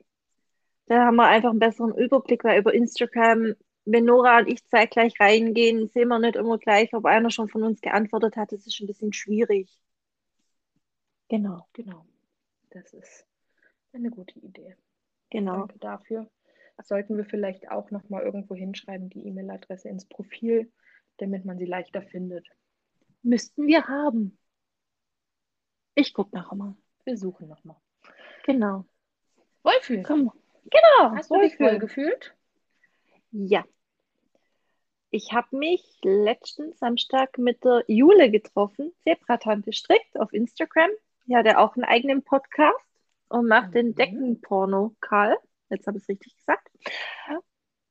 Da 0.86 1.06
haben 1.06 1.16
wir 1.16 1.26
einfach 1.26 1.50
einen 1.50 1.58
besseren 1.58 1.94
Überblick, 1.94 2.44
weil 2.44 2.58
über 2.58 2.74
Instagram, 2.74 3.54
wenn 3.84 4.04
Nora 4.04 4.38
und 4.38 4.48
ich 4.48 4.64
zeitgleich 4.66 5.18
reingehen, 5.18 5.88
sehen 5.88 6.08
wir 6.08 6.18
nicht 6.18 6.36
immer 6.36 6.58
gleich, 6.58 6.92
ob 6.94 7.06
einer 7.06 7.30
schon 7.30 7.48
von 7.48 7.62
uns 7.62 7.80
geantwortet 7.80 8.36
hat. 8.36 8.52
Das 8.52 8.66
ist 8.66 8.80
ein 8.80 8.86
bisschen 8.86 9.12
schwierig. 9.12 9.68
Genau. 11.28 11.66
Genau. 11.72 12.04
Das 12.70 12.92
ist 12.92 13.26
eine 13.92 14.10
gute 14.10 14.38
Idee. 14.38 14.76
Genau. 15.30 15.58
Danke 15.58 15.78
dafür. 15.78 16.30
Sollten 16.82 17.16
wir 17.16 17.24
vielleicht 17.26 17.70
auch 17.70 17.90
noch 17.90 18.08
mal 18.08 18.22
irgendwo 18.22 18.54
hinschreiben, 18.54 19.10
die 19.10 19.26
E-Mail-Adresse 19.26 19.88
ins 19.88 20.06
Profil, 20.06 20.72
damit 21.18 21.44
man 21.44 21.58
sie 21.58 21.66
leichter 21.66 22.02
findet. 22.02 22.46
Müssten 23.22 23.66
wir 23.66 23.86
haben. 23.86 24.38
Ich 25.94 26.14
gucke 26.14 26.34
nachher 26.34 26.56
mal. 26.56 26.74
Wir 27.04 27.18
suchen 27.18 27.48
nochmal. 27.48 27.76
Genau. 28.44 28.86
Wohlfühlen. 29.62 30.04
Komm. 30.04 30.32
Genau. 30.70 31.14
Hast 31.14 31.30
du 31.30 31.38
dich 31.40 31.60
wohl 31.60 31.78
gefühlt? 31.78 32.34
Ja. 33.32 33.64
Ich 35.10 35.32
habe 35.32 35.56
mich 35.56 35.82
letzten 36.02 36.72
Samstag 36.74 37.36
mit 37.36 37.64
der 37.64 37.84
Jule 37.88 38.30
getroffen, 38.30 38.92
Zebratante 39.02 39.72
strickt 39.72 40.18
auf 40.18 40.32
Instagram. 40.32 40.90
Die 41.26 41.36
hat 41.36 41.46
ja 41.46 41.58
auch 41.58 41.74
einen 41.74 41.84
eigenen 41.84 42.22
Podcast 42.22 42.86
und 43.28 43.48
macht 43.48 43.68
mhm. 43.68 43.72
den 43.72 43.94
Deckenporno, 43.94 44.94
Karl. 45.00 45.36
Jetzt 45.68 45.86
habe 45.86 45.98
ich 45.98 46.04
es 46.04 46.08
richtig 46.08 46.36
gesagt. 46.36 46.68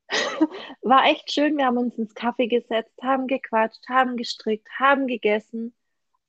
War 0.82 1.04
echt 1.06 1.32
schön. 1.32 1.56
Wir 1.56 1.66
haben 1.66 1.78
uns 1.78 1.96
ins 1.98 2.14
Kaffee 2.14 2.48
gesetzt, 2.48 3.00
haben 3.02 3.26
gequatscht, 3.26 3.88
haben 3.88 4.16
gestrickt, 4.16 4.68
haben 4.78 5.06
gegessen. 5.06 5.74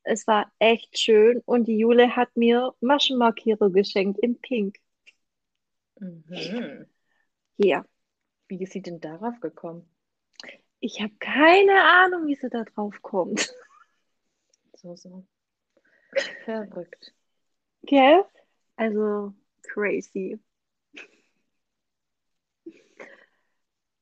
Es 0.04 0.26
war 0.28 0.52
echt 0.60 0.97
schön 0.97 1.41
und 1.45 1.67
die 1.67 1.78
Jule 1.78 2.15
hat 2.15 2.36
mir 2.36 2.74
Maschenmarkierer 2.82 3.69
geschenkt 3.69 4.19
in 4.19 4.39
Pink. 4.39 4.78
Mhm. 6.00 6.88
Ja. 7.58 7.86
Wie 8.52 8.62
ist 8.62 8.74
sie 8.74 8.82
denn 8.82 9.00
darauf 9.00 9.40
gekommen? 9.40 9.90
Ich 10.82 11.00
habe 11.00 11.14
keine 11.20 11.86
Ahnung, 11.86 12.28
wie 12.28 12.36
sie 12.36 12.50
da 12.50 12.64
drauf 12.64 13.02
kommt. 13.02 13.54
So, 14.74 14.96
so. 14.96 15.24
Verrückt. 16.44 17.14
Gell? 17.84 18.26
Also 18.78 19.36
crazy. 19.62 20.40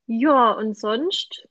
Ja, 0.05 0.53
und 0.53 0.77
sonst 0.77 1.49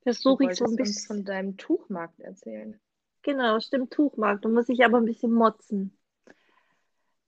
versuche 0.00 0.46
ich 0.46 0.56
so 0.56 0.64
ein 0.64 0.76
bisschen 0.76 1.06
von 1.06 1.24
deinem 1.26 1.58
Tuchmarkt 1.58 2.18
erzählen. 2.20 2.80
Genau, 3.20 3.60
stimmt, 3.60 3.92
Tuchmarkt. 3.92 4.46
Da 4.46 4.48
muss 4.48 4.70
ich 4.70 4.82
aber 4.86 4.96
ein 4.96 5.04
bisschen 5.04 5.34
motzen. 5.34 5.98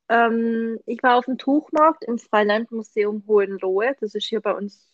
Ähm, 0.09 0.79
ich 0.87 1.03
war 1.03 1.17
auf 1.17 1.27
dem 1.27 1.39
Tuchmarkt 1.39 2.05
im 2.05 2.19
Freilandmuseum 2.19 3.25
Hohenlohe. 3.27 3.97
Das 4.01 4.15
ist 4.15 4.27
hier 4.27 4.41
bei 4.41 4.55
uns 4.55 4.89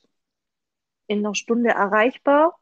in 1.07 1.19
einer 1.19 1.35
Stunde 1.35 1.71
erreichbar. 1.71 2.59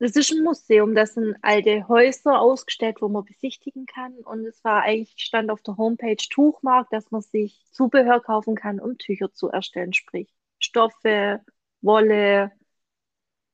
Das 0.00 0.14
ist 0.14 0.30
ein 0.30 0.44
Museum, 0.44 0.94
das 0.94 1.14
sind 1.14 1.36
alte 1.42 1.88
Häuser 1.88 2.40
ausgestellt, 2.40 2.98
wo 3.00 3.08
man 3.08 3.24
besichtigen 3.24 3.84
kann. 3.86 4.14
Und 4.18 4.46
es 4.46 4.62
war 4.62 4.82
eigentlich, 4.82 5.14
stand 5.18 5.50
auf 5.50 5.60
der 5.62 5.76
Homepage 5.76 6.16
Tuchmarkt, 6.16 6.92
dass 6.92 7.10
man 7.10 7.20
sich 7.20 7.64
Zubehör 7.72 8.20
kaufen 8.20 8.54
kann, 8.54 8.78
um 8.78 8.96
Tücher 8.96 9.32
zu 9.32 9.48
erstellen, 9.48 9.92
sprich 9.92 10.32
Stoffe, 10.60 11.40
Wolle, 11.80 12.52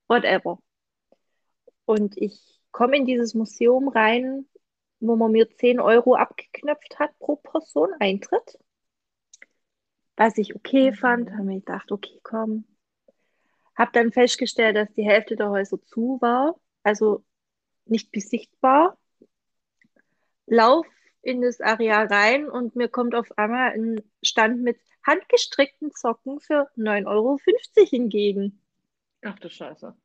whatever. 0.08 0.58
Und 1.86 2.16
ich 2.18 2.60
komme 2.72 2.96
in 2.96 3.06
dieses 3.06 3.34
Museum 3.34 3.88
rein, 3.88 4.46
wo 5.06 5.16
man 5.16 5.32
mir 5.32 5.48
10 5.50 5.80
Euro 5.80 6.14
abgeknöpft 6.14 6.98
hat 6.98 7.18
pro 7.18 7.36
Person 7.36 7.90
Eintritt. 8.00 8.58
Was 10.16 10.38
ich 10.38 10.54
okay 10.54 10.90
Mhm. 10.90 10.94
fand, 10.94 11.30
habe 11.32 11.44
mir 11.44 11.58
gedacht, 11.60 11.90
okay, 11.92 12.20
komm. 12.22 12.64
Habe 13.76 13.90
dann 13.92 14.12
festgestellt, 14.12 14.76
dass 14.76 14.92
die 14.94 15.04
Hälfte 15.04 15.36
der 15.36 15.50
Häuser 15.50 15.80
zu 15.82 16.18
war, 16.20 16.54
also 16.84 17.24
nicht 17.86 18.12
besichtbar. 18.12 18.96
Lauf 20.46 20.86
in 21.22 21.40
das 21.42 21.60
Areal 21.60 22.06
rein 22.06 22.48
und 22.48 22.76
mir 22.76 22.88
kommt 22.88 23.14
auf 23.14 23.36
einmal 23.38 23.72
ein 23.72 24.02
Stand 24.22 24.62
mit 24.62 24.78
handgestrickten 25.06 25.90
Socken 25.90 26.40
für 26.40 26.70
9,50 26.76 27.06
Euro 27.06 27.38
entgegen. 27.92 28.60
Ach 29.22 29.38
du 29.40 29.50
Scheiße. 29.50 29.96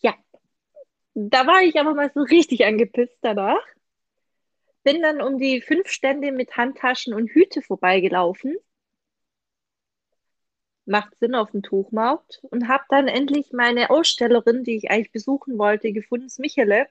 Ja, 0.00 0.14
da 1.14 1.46
war 1.46 1.62
ich 1.62 1.78
aber 1.78 1.94
mal 1.94 2.10
so 2.14 2.20
richtig 2.22 2.64
angepisst 2.64 3.18
danach. 3.22 3.62
Bin 4.84 5.02
dann 5.02 5.20
um 5.20 5.38
die 5.38 5.60
fünf 5.60 5.88
Stände 5.88 6.32
mit 6.32 6.56
Handtaschen 6.56 7.14
und 7.14 7.28
Hüte 7.30 7.62
vorbeigelaufen. 7.62 8.56
Macht 10.84 11.16
Sinn 11.18 11.34
auf 11.34 11.52
dem 11.52 11.62
Tuchmarkt. 11.62 12.40
Und 12.50 12.68
habe 12.68 12.84
dann 12.88 13.08
endlich 13.08 13.52
meine 13.52 13.90
Ausstellerin, 13.90 14.64
die 14.64 14.76
ich 14.76 14.90
eigentlich 14.90 15.12
besuchen 15.12 15.58
wollte, 15.58 15.92
gefunden, 15.92 16.28
Michele, 16.38 16.88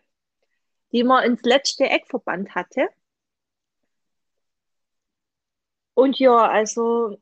die 0.92 1.04
man 1.04 1.24
ins 1.26 1.42
letzte 1.44 1.86
Eck 1.86 2.08
verbannt 2.08 2.56
hatte. 2.56 2.88
Und 5.94 6.18
ja, 6.20 6.50
also 6.50 7.18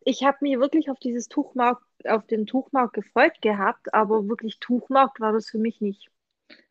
ich 0.00 0.24
habe 0.24 0.38
mich 0.40 0.58
wirklich 0.58 0.90
auf 0.90 0.98
dieses 0.98 1.28
Tuchmarkt, 1.28 1.84
auf 2.06 2.26
den 2.26 2.46
Tuchmarkt 2.46 2.94
gefreut 2.94 3.42
gehabt, 3.42 3.92
aber 3.92 4.28
wirklich 4.28 4.58
Tuchmarkt 4.58 5.20
war 5.20 5.32
das 5.32 5.50
für 5.50 5.58
mich 5.58 5.80
nicht. 5.80 6.08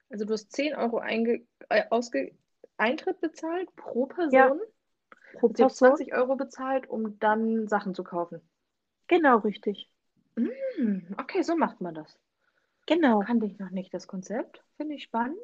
Also 0.10 0.26
du 0.26 0.34
hast 0.34 0.52
10 0.52 0.76
Euro 0.76 0.97
einge 1.00 1.45
äh, 1.69 1.84
ausge 1.89 2.32
Eintritt 2.78 3.20
bezahlt 3.22 3.76
pro 3.76 4.06
Person. 4.06 4.32
Ja, 4.34 4.56
pro 5.40 5.50
Person. 5.50 5.90
20 5.90 6.13
Euro 6.13 6.36
bezahlt, 6.36 6.90
um 6.90 7.20
dann 7.20 7.68
Sachen 7.68 7.94
zu 7.94 8.04
kaufen. 8.04 8.42
Genau, 9.08 9.40
richtig. 9.40 9.90
Hm, 10.36 11.16
okay, 11.18 11.42
so 11.42 11.56
macht 11.56 11.82
man 11.82 11.96
das. 11.96 12.18
Genau. 12.86 13.20
Kannte 13.20 13.46
ich 13.46 13.60
noch 13.60 13.72
nicht 13.72 13.94
das 13.94 14.08
Konzept. 14.08 14.63
Finde 14.78 14.96
ich 14.96 15.04
spannend. 15.04 15.38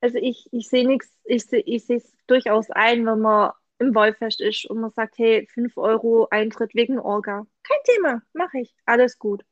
Also 0.00 0.18
ich, 0.18 0.48
ich 0.52 0.68
sehe 0.68 0.86
nichts, 0.86 1.16
ich 1.24 1.44
sehe 1.46 1.62
ich 1.64 1.88
es 1.88 2.16
durchaus 2.26 2.70
ein, 2.70 3.06
wenn 3.06 3.20
man 3.20 3.52
im 3.78 3.94
Wollfest 3.94 4.40
ist 4.40 4.64
und 4.66 4.80
man 4.80 4.90
sagt, 4.90 5.18
hey, 5.18 5.46
5 5.46 5.76
Euro 5.76 6.28
Eintritt 6.30 6.74
wegen 6.74 6.98
Orga. 6.98 7.46
Kein 7.62 7.78
Thema, 7.84 8.22
mache 8.32 8.60
ich. 8.60 8.74
Alles 8.84 9.18
gut. 9.18 9.44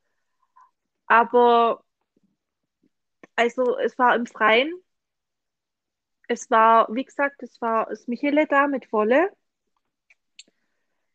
Aber 1.07 1.85
also 3.37 3.79
es 3.79 3.99
war 3.99 4.15
im 4.15 4.27
Freien. 4.27 4.73
Es 6.31 6.49
war, 6.49 6.87
wie 6.95 7.05
gesagt, 7.05 7.43
es 7.43 7.61
war 7.61 7.87
das 7.87 8.07
Michele 8.07 8.47
da 8.47 8.69
mit 8.69 8.93
Wolle. 8.93 9.31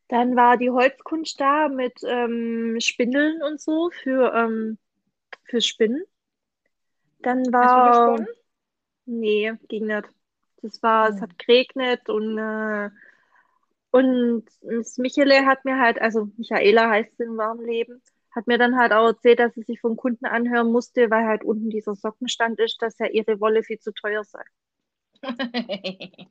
Dann 0.07 0.35
war 0.35 0.57
die 0.57 0.71
Holzkunst 0.71 1.39
da 1.39 1.69
mit 1.69 1.99
ähm, 2.03 2.77
Spindeln 2.79 3.43
und 3.43 3.61
so 3.61 3.91
für, 3.91 4.33
ähm, 4.33 4.79
fürs 5.45 5.65
Spinnen. 5.67 6.03
Dann 7.23 7.51
Hast 7.59 7.75
du 7.75 7.81
war, 7.81 8.25
nee, 9.05 9.53
ging 9.69 9.87
nicht. 9.87 10.09
Das 10.61 10.81
war, 10.83 11.09
es 11.09 11.19
Hm. 11.19 11.21
hat 11.21 11.37
geregnet 11.39 12.09
und, 12.09 12.37
äh, 12.37 12.89
und 13.91 14.45
das 14.61 14.97
Michele 14.97 15.45
hat 15.45 15.65
mir 15.65 15.79
halt, 15.79 16.01
also 16.01 16.29
Michaela 16.37 16.89
heißt 16.89 17.17
sie 17.17 17.23
im 17.23 17.37
wahren 17.37 17.65
Leben, 17.65 18.01
hat 18.31 18.47
mir 18.47 18.57
dann 18.57 18.77
halt 18.77 18.91
auch 18.93 19.07
erzählt, 19.07 19.39
dass 19.39 19.53
sie 19.55 19.63
sich 19.63 19.79
vom 19.79 19.95
Kunden 19.97 20.25
anhören 20.25 20.71
musste, 20.71 21.09
weil 21.11 21.25
halt 21.25 21.43
unten 21.43 21.69
dieser 21.69 21.95
Sockenstand 21.95 22.59
ist, 22.59 22.81
dass 22.81 22.97
ja 22.99 23.07
ihre 23.07 23.39
Wolle 23.39 23.63
viel 23.63 23.79
zu 23.79 23.93
teuer 23.93 24.23
sei. 24.25 24.43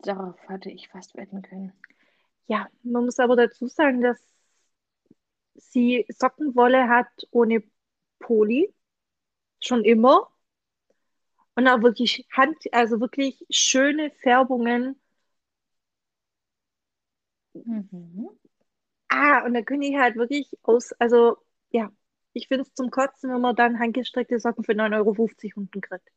Darauf 0.00 0.36
hatte 0.48 0.70
ich 0.70 0.88
fast 0.88 1.16
wetten 1.16 1.42
können. 1.42 1.72
Ja, 2.46 2.68
man 2.82 3.04
muss 3.04 3.18
aber 3.18 3.36
dazu 3.36 3.68
sagen, 3.68 4.00
dass 4.02 4.18
sie 5.54 6.06
Sockenwolle 6.08 6.88
hat 6.88 7.08
ohne 7.30 7.62
Poli, 8.18 8.72
schon 9.60 9.84
immer. 9.84 10.28
Und 11.56 11.68
auch 11.68 11.82
wirklich 11.82 12.26
Hand, 12.32 12.56
also 12.72 13.00
wirklich 13.00 13.44
schöne 13.50 14.10
Färbungen. 14.22 14.98
Mhm. 17.54 18.28
Ah, 19.08 19.44
und 19.46 19.54
da 19.54 19.62
können 19.62 19.82
die 19.82 19.98
halt 19.98 20.16
wirklich 20.16 20.50
aus, 20.62 20.92
also 20.94 21.38
ja, 21.70 21.92
ich 22.34 22.48
finde 22.48 22.64
es 22.64 22.74
zum 22.74 22.90
Kotzen, 22.90 23.30
wenn 23.32 23.40
man 23.40 23.56
dann 23.56 23.78
handgestrickte 23.80 24.38
Socken 24.40 24.64
für 24.64 24.74
9,50 24.74 25.52
Euro 25.56 25.62
unten 25.62 25.80
kriegt. 25.80 26.08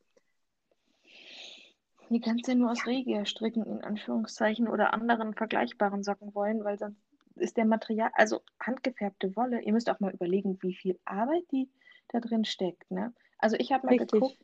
Die 2.12 2.20
kannst 2.20 2.46
du 2.46 2.52
ja 2.52 2.58
nur 2.58 2.72
aus 2.72 2.86
Regia 2.86 3.24
stricken, 3.26 3.66
in 3.66 3.86
Anführungszeichen, 3.86 4.68
oder 4.68 4.94
anderen 4.94 5.34
vergleichbaren 5.34 6.04
Sockenwollen, 6.04 6.62
weil 6.66 6.78
sonst 6.78 7.02
ist 7.36 7.56
der 7.56 7.64
Material, 7.64 8.12
also 8.16 8.42
handgefärbte 8.60 9.34
Wolle, 9.38 9.62
ihr 9.62 9.72
müsst 9.72 9.90
auch 9.90 10.02
mal 10.02 10.12
überlegen, 10.12 10.62
wie 10.62 10.76
viel 10.76 11.00
Arbeit 11.06 11.44
die 11.54 11.70
da 12.10 12.20
drin 12.20 12.44
steckt. 12.44 12.92
Ne? 12.92 13.14
Also 13.38 13.56
ich 13.58 13.72
habe 13.72 13.86
mal 13.86 13.94
Richtig. 13.94 14.12
geguckt, 14.12 14.44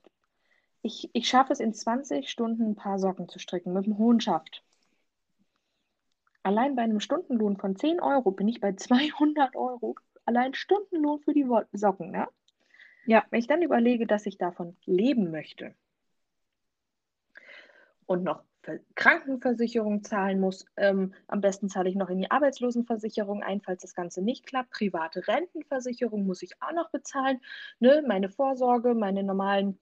ich, 0.81 1.09
ich 1.11 1.27
schaffe 1.27 1.51
es 1.51 1.59
in 1.59 1.73
20 1.73 2.29
Stunden 2.29 2.69
ein 2.69 2.75
paar 2.75 2.99
Socken 2.99 3.27
zu 3.27 3.37
stricken 3.37 3.73
mit 3.73 3.83
einem 3.83 3.97
hohen 3.97 4.21
Schaft. 4.21 4.63
Allein 6.43 6.77
bei 6.77 6.83
einem 6.83 7.01
Stundenlohn 7.01 7.57
von 7.57 7.75
10 7.75 7.99
Euro 7.99 8.31
bin 8.31 8.47
ich 8.47 8.61
bei 8.61 8.71
200 8.71 9.57
Euro. 9.57 9.97
Allein 10.23 10.53
Stundenlohn 10.53 11.19
für 11.19 11.33
die 11.33 11.45
Socken. 11.73 12.11
Ne? 12.11 12.29
Ja. 13.07 13.25
Wenn 13.29 13.39
ich 13.39 13.47
dann 13.47 13.61
überlege, 13.61 14.07
dass 14.07 14.25
ich 14.25 14.37
davon 14.37 14.77
leben 14.85 15.31
möchte 15.31 15.75
und 18.07 18.23
noch 18.23 18.43
Ver- 18.63 18.79
Krankenversicherung 18.95 20.03
zahlen 20.03 20.39
muss, 20.39 20.65
ähm, 20.75 21.13
am 21.27 21.41
besten 21.41 21.69
zahle 21.69 21.89
ich 21.89 21.95
noch 21.95 22.09
in 22.09 22.17
die 22.19 22.31
Arbeitslosenversicherung 22.31 23.43
ein, 23.43 23.61
falls 23.61 23.83
das 23.83 23.93
Ganze 23.93 24.21
nicht 24.21 24.45
klappt. 24.45 24.71
Private 24.71 25.27
Rentenversicherung 25.27 26.25
muss 26.25 26.41
ich 26.41 26.61
auch 26.61 26.73
noch 26.73 26.89
bezahlen. 26.89 27.39
Ne? 27.79 28.03
Meine 28.07 28.29
Vorsorge, 28.29 28.93
meine 28.95 29.23
normalen 29.23 29.79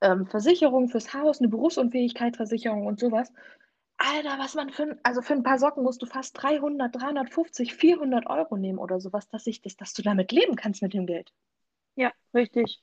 ähm, 0.00 0.26
Versicherungen 0.26 0.88
fürs 0.88 1.14
Haus, 1.14 1.40
eine 1.40 1.48
Berufsunfähigkeitsversicherung 1.48 2.86
und 2.86 2.98
sowas. 2.98 3.32
Alter, 3.96 4.38
was 4.38 4.54
man 4.54 4.70
für, 4.70 4.98
also 5.02 5.22
für 5.22 5.34
ein 5.34 5.42
paar 5.44 5.58
Socken 5.58 5.84
musst 5.84 6.02
du 6.02 6.06
fast 6.06 6.42
300, 6.42 6.94
350, 6.94 7.74
400 7.74 8.26
Euro 8.26 8.56
nehmen 8.56 8.78
oder 8.78 9.00
sowas, 9.00 9.28
dass, 9.28 9.46
ich 9.46 9.62
das, 9.62 9.76
dass 9.76 9.94
du 9.94 10.02
damit 10.02 10.32
leben 10.32 10.56
kannst 10.56 10.82
mit 10.82 10.94
dem 10.94 11.06
Geld. 11.06 11.32
Ja, 11.94 12.12
richtig. 12.34 12.82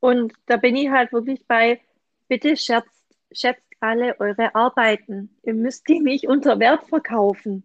Und 0.00 0.32
da 0.46 0.56
bin 0.56 0.76
ich 0.76 0.88
halt 0.90 1.12
wirklich 1.12 1.44
bei, 1.46 1.80
bitte 2.28 2.56
schätzt, 2.56 2.88
schätzt 3.32 3.65
alle 3.80 4.18
eure 4.20 4.54
Arbeiten. 4.54 5.36
Ihr 5.42 5.54
müsst 5.54 5.88
die 5.88 6.00
nicht 6.00 6.26
unter 6.26 6.58
Wert 6.58 6.84
verkaufen. 6.88 7.64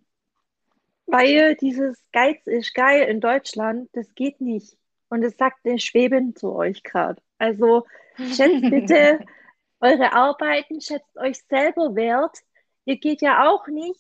Weil 1.06 1.56
dieses 1.56 2.02
Geiz 2.12 2.40
ist 2.46 2.74
geil 2.74 3.08
in 3.10 3.20
Deutschland, 3.20 3.90
das 3.94 4.14
geht 4.16 4.40
nicht. 4.40 4.78
Und 5.10 5.24
es 5.24 5.36
sagt 5.38 5.66
der 5.66 5.78
Schweben 5.78 6.36
zu 6.36 6.54
euch 6.54 6.84
gerade. 6.84 7.22
Also 7.38 7.86
schätzt 8.18 8.62
bitte 8.62 9.20
eure 9.82 10.14
Arbeiten, 10.14 10.80
schätzt 10.80 11.18
euch 11.18 11.38
selber 11.50 11.96
wert. 11.96 12.38
Ihr 12.86 12.98
geht 12.98 13.22
ja 13.22 13.50
auch 13.50 13.68
nicht 13.68 14.00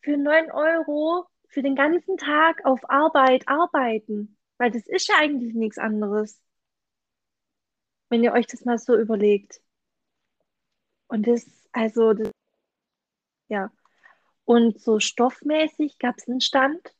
für 0.00 0.16
9 0.16 0.50
Euro 0.50 1.26
für 1.46 1.62
den 1.62 1.76
ganzen 1.76 2.16
Tag 2.16 2.64
auf 2.64 2.80
Arbeit 2.90 3.46
arbeiten. 3.46 4.36
Weil 4.58 4.70
das 4.70 4.86
ist 4.86 5.08
ja 5.08 5.16
eigentlich 5.18 5.54
nichts 5.54 5.78
anderes. 5.78 6.40
Wenn 8.08 8.24
ihr 8.24 8.32
euch 8.32 8.46
das 8.46 8.64
mal 8.64 8.78
so 8.78 8.96
überlegt. 8.96 9.60
Und 11.12 11.26
das, 11.26 11.44
also, 11.72 12.14
das, 12.14 12.30
ja. 13.48 13.70
Und 14.46 14.80
so 14.80 14.98
stoffmäßig 14.98 15.98
gab 15.98 16.16
es 16.16 16.26
einen 16.26 16.40
Stand 16.40 16.94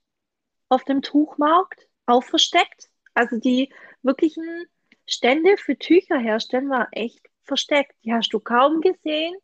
auf 0.68 0.85
dem 0.85 1.01
Tuchmarkt, 1.01 1.88
auch 2.05 2.22
versteckt. 2.22 2.90
Also 3.14 3.38
die 3.38 3.72
wirklichen 4.03 4.66
Stände 5.07 5.57
für 5.57 5.79
Tücher 5.79 6.18
herstellen 6.18 6.68
waren 6.68 6.92
echt 6.92 7.27
versteckt. 7.40 7.94
Die 8.05 8.12
hast 8.12 8.35
du 8.35 8.38
kaum 8.38 8.83
gesehen, 8.83 9.35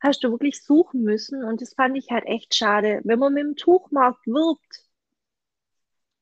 hast 0.00 0.24
du 0.24 0.32
wirklich 0.32 0.60
suchen 0.60 1.02
müssen. 1.04 1.44
Und 1.44 1.62
das 1.62 1.74
fand 1.74 1.96
ich 1.96 2.10
halt 2.10 2.26
echt 2.26 2.52
schade. 2.56 3.00
Wenn 3.04 3.20
man 3.20 3.32
mit 3.32 3.44
dem 3.44 3.54
Tuchmarkt 3.54 4.26
wirbt, 4.26 4.88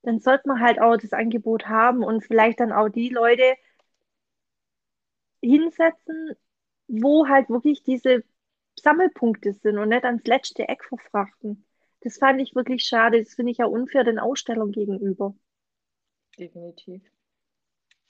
dann 0.03 0.21
sollte 0.21 0.47
man 0.47 0.61
halt 0.61 0.79
auch 0.79 0.99
das 0.99 1.15
Angebot 1.15 1.69
haben 1.69 2.05
und 2.05 2.23
vielleicht 2.23 2.61
dann 2.61 2.71
auch 2.71 2.91
die 2.91 3.09
Leute 3.09 3.57
hinsetzen, 5.41 6.37
wo 6.89 7.29
halt 7.29 7.49
wirklich 7.49 7.83
diese 7.83 8.25
Sammelpunkte 8.81 9.53
sind 9.53 9.79
und 9.79 9.91
nicht 9.91 10.05
ans 10.05 10.25
letzte 10.25 10.69
Eck 10.69 10.85
verfrachten. 10.85 11.65
Das 12.01 12.19
fand 12.19 12.41
ich 12.41 12.55
wirklich 12.55 12.85
schade. 12.85 13.23
Das 13.23 13.35
finde 13.35 13.53
ich 13.53 13.59
ja 13.59 13.67
unfair 13.67 14.05
den 14.05 14.19
Ausstellern 14.19 14.73
gegenüber. 14.73 15.35
Definitiv. 16.39 17.03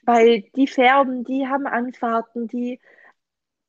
Weil 0.05 0.43
die 0.55 0.67
färben, 0.67 1.25
die 1.25 1.47
haben 1.49 1.67
Anfahrten, 1.67 2.47
die, 2.47 2.81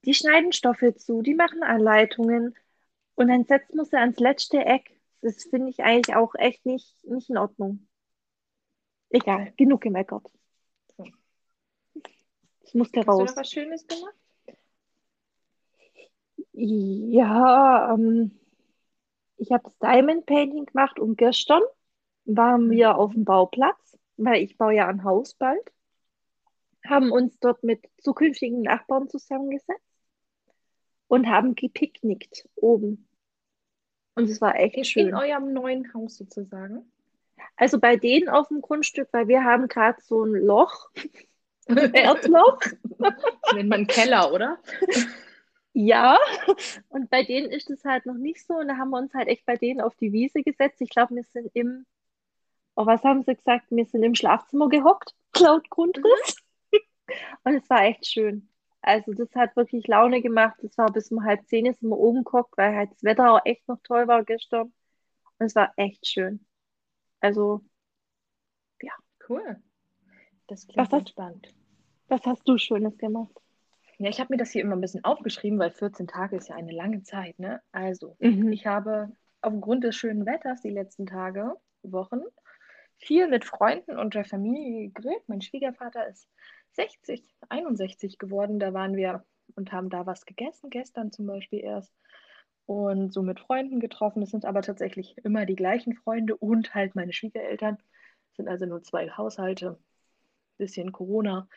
die 0.06 0.14
schneiden 0.14 0.52
Stoffe 0.52 0.96
zu, 0.96 1.22
die 1.22 1.34
machen 1.34 1.64
Anleitungen 1.64 2.56
und 3.16 3.28
dann 3.28 3.46
setzt 3.46 3.74
man 3.74 3.86
sie 3.86 3.98
ans 3.98 4.20
letzte 4.20 4.60
Eck. 4.60 5.00
Das 5.22 5.44
finde 5.44 5.70
ich 5.70 5.84
eigentlich 5.84 6.16
auch 6.16 6.34
echt 6.36 6.66
nicht, 6.66 7.04
nicht 7.06 7.30
in 7.30 7.38
Ordnung. 7.38 7.88
Egal, 9.10 9.54
genug 9.58 9.82
gemeckert. 9.82 10.26
Es 12.64 12.76
musste 12.76 13.00
Hast 13.00 13.08
du 13.08 13.12
raus. 13.12 13.30
noch 13.32 13.38
was 13.38 13.50
Schönes 13.50 13.88
gemacht? 13.88 14.19
Ja, 16.62 17.94
ähm, 17.94 18.38
ich 19.38 19.52
habe 19.52 19.64
das 19.64 19.78
Diamond 19.80 20.26
Painting 20.26 20.66
gemacht 20.66 21.00
und 21.00 21.18
gestern 21.18 21.62
waren 22.26 22.70
wir 22.70 22.98
auf 22.98 23.14
dem 23.14 23.24
Bauplatz, 23.24 23.98
weil 24.18 24.44
ich 24.44 24.58
baue 24.58 24.76
ja 24.76 24.88
ein 24.88 25.06
Haus 25.06 25.36
bald, 25.36 25.72
haben 26.86 27.12
uns 27.12 27.40
dort 27.40 27.64
mit 27.64 27.88
zukünftigen 28.02 28.62
Nachbarn 28.62 29.08
zusammengesetzt 29.08 29.80
und 31.08 31.28
haben 31.28 31.56
gepicknickt 31.56 32.50
oben. 32.56 33.08
Und 34.16 34.30
es 34.30 34.42
war 34.42 34.56
echt 34.56 34.76
In, 34.76 34.80
in 34.80 34.86
schön. 34.86 35.16
eurem 35.16 35.54
neuen 35.54 35.94
Haus 35.94 36.18
sozusagen. 36.18 36.92
Also 37.56 37.80
bei 37.80 37.96
denen 37.96 38.28
auf 38.28 38.50
dem 38.50 38.62
Grundstück, 38.62 39.08
weil 39.14 39.30
wir 39.30 39.46
haben 39.46 39.70
gerade 39.70 40.02
so 40.02 40.26
ein 40.26 40.34
Loch, 40.34 40.90
ein 41.70 41.94
Erdloch. 41.94 42.60
Das 42.98 43.54
nennt 43.54 43.70
man 43.70 43.88
Keller, 43.88 44.34
oder? 44.34 44.60
Ja, 45.82 46.18
und 46.90 47.10
bei 47.10 47.24
denen 47.24 47.50
ist 47.52 47.70
es 47.70 47.86
halt 47.86 48.06
noch 48.06 48.16
nicht 48.16 48.46
so. 48.46 48.56
Und 48.56 48.68
da 48.68 48.76
haben 48.78 48.90
wir 48.90 48.98
uns 48.98 49.14
halt 49.14 49.28
echt 49.30 49.46
bei 49.46 49.56
denen 49.56 49.80
auf 49.80 49.96
die 49.96 50.12
Wiese 50.12 50.44
gesetzt. 50.44 50.82
Ich 50.82 50.90
glaube, 50.90 51.16
wir 51.16 51.24
sind 51.24 51.50
im, 51.54 51.86
oh, 52.76 52.86
was 52.86 53.02
haben 53.04 53.24
sie 53.24 53.34
gesagt? 53.36 53.68
Wir 53.70 53.86
sind 53.86 54.04
im 54.04 54.14
Schlafzimmer 54.16 54.68
gehockt, 54.68 55.16
laut 55.40 55.70
Grundriss. 55.70 56.36
Und 57.46 57.56
es 57.56 57.70
war 57.70 57.84
echt 57.84 58.06
schön. 58.06 58.50
Also 58.82 59.14
das 59.14 59.34
hat 59.36 59.56
wirklich 59.56 59.88
Laune 59.88 60.22
gemacht. 60.22 60.62
Es 60.64 60.78
war 60.78 60.92
bis 60.92 61.12
um 61.12 61.24
halb 61.24 61.46
zehn 61.48 61.66
sind 61.74 61.90
wir 61.90 61.98
oben 61.98 62.24
geguckt, 62.26 62.58
weil 62.58 62.76
halt 62.76 62.92
das 62.92 63.04
Wetter 63.04 63.32
auch 63.34 63.42
echt 63.46 63.68
noch 63.68 63.80
toll 63.84 64.08
war 64.08 64.24
gestern. 64.26 64.74
Und 65.38 65.46
es 65.46 65.56
war 65.56 65.72
echt 65.78 66.06
schön. 66.08 66.46
Also, 67.22 67.62
Cool. 69.30 69.62
Das 70.48 70.66
klingt 70.66 70.78
Was 70.80 70.90
hast- 70.92 71.00
entspannt. 71.02 71.54
was 72.08 72.26
hast 72.26 72.48
du 72.50 72.58
Schönes 72.58 72.98
gemacht? 72.98 73.32
Ja, 74.00 74.10
ich 74.10 74.20
habe 74.20 74.34
mir 74.34 74.38
das 74.38 74.52
hier 74.52 74.62
immer 74.62 74.76
ein 74.76 74.82
bisschen 74.82 75.04
aufgeschrieben, 75.04 75.60
weil 75.60 75.72
14 75.72 76.08
Tage 76.08 76.38
ist 76.38 76.48
ja 76.50 76.56
eine 76.56 76.72
lange 76.72 77.04
Zeit, 77.04 77.38
ne? 77.38 77.62
Also, 77.72 78.18
Mhm. 78.20 78.52
ich 78.52 78.66
habe 78.66 79.12
aufgrund 79.42 79.84
des 79.84 79.96
schönen 79.96 80.26
Wetters 80.26 80.62
die 80.62 80.70
letzten 80.70 81.06
Tage, 81.06 81.54
Wochen, 81.84 82.22
viel 82.98 83.28
mit 83.28 83.46
Freunden 83.46 83.98
und 84.00 84.14
der 84.16 84.26
Familie 84.26 84.90
gegrillt. 84.90 85.24
Mein 85.28 85.42
Schwiegervater 85.42 86.08
ist 86.08 86.30
60, 86.74 87.36
61 87.50 88.18
geworden. 88.18 88.60
Da 88.60 88.74
waren 88.74 88.96
wir 88.96 89.26
und 89.56 89.72
haben 89.72 89.90
da 89.90 90.06
was 90.06 90.26
gegessen, 90.26 90.70
gestern 90.70 91.12
zum 91.12 91.28
Beispiel 91.28 91.60
erst. 91.60 91.94
Und 92.66 93.14
so 93.14 93.22
mit 93.24 93.40
Freunden 93.40 93.80
getroffen. 93.80 94.22
Es 94.22 94.32
sind 94.32 94.46
aber 94.46 94.62
tatsächlich 94.62 95.18
immer 95.24 95.46
die 95.46 95.56
gleichen 95.56 95.96
Freunde 95.96 96.38
und 96.38 96.76
halt 96.76 96.96
meine 96.96 97.14
Schwiegereltern. 97.14 97.78
Es 98.32 98.38
sind 98.38 98.48
also 98.50 98.66
nur 98.66 98.84
zwei 98.84 99.10
Haushalte. 99.10 99.80
Bisschen 100.60 100.92
Corona 100.92 101.48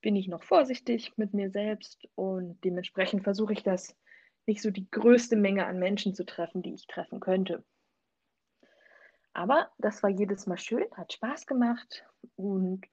bin 0.00 0.16
ich 0.16 0.28
noch 0.28 0.44
vorsichtig 0.44 1.12
mit 1.16 1.34
mir 1.34 1.50
selbst 1.50 2.08
und 2.14 2.62
dementsprechend 2.64 3.24
versuche 3.24 3.52
ich 3.52 3.62
das 3.62 3.94
nicht 4.46 4.62
so 4.62 4.70
die 4.70 4.90
größte 4.90 5.36
Menge 5.36 5.66
an 5.66 5.78
Menschen 5.78 6.14
zu 6.14 6.24
treffen, 6.24 6.62
die 6.62 6.72
ich 6.72 6.86
treffen 6.86 7.20
könnte. 7.20 7.64
Aber 9.34 9.70
das 9.78 10.02
war 10.02 10.10
jedes 10.10 10.46
Mal 10.46 10.58
schön, 10.58 10.86
hat 10.92 11.12
Spaß 11.12 11.46
gemacht 11.46 12.04
und 12.36 12.86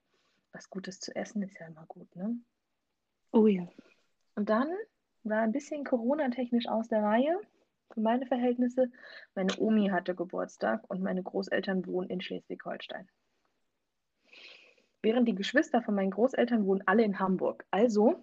was 0.51 0.69
Gutes 0.69 0.99
zu 0.99 1.15
essen 1.15 1.43
ist 1.43 1.60
ja 1.60 1.67
immer 1.67 1.86
gut, 1.88 2.13
ne? 2.15 2.36
Oh 3.32 3.45
ja. 3.45 3.67
Und 4.36 4.49
dann 4.49 4.69
war 5.23 5.41
ein 5.41 5.51
bisschen 5.51 5.84
Corona-technisch 5.84 6.67
aus 6.67 6.88
der 6.88 7.03
Reihe 7.03 7.39
für 7.93 8.01
meine 8.01 8.25
Verhältnisse. 8.25 8.89
Meine 9.36 9.55
Omi 9.60 9.89
hatte 9.89 10.15
Geburtstag 10.15 10.89
und 10.89 11.01
meine 11.01 11.21
Großeltern 11.21 11.86
wohnen 11.86 12.10
in 12.10 12.21
Schleswig-Holstein. 12.21 13.08
Während 15.01 15.27
die 15.27 15.35
Geschwister 15.35 15.81
von 15.81 15.95
meinen 15.95 16.12
Großeltern 16.12 16.65
wohnen 16.65 16.83
alle 16.85 17.03
in 17.03 17.19
Hamburg. 17.19 17.65
Also 17.71 18.21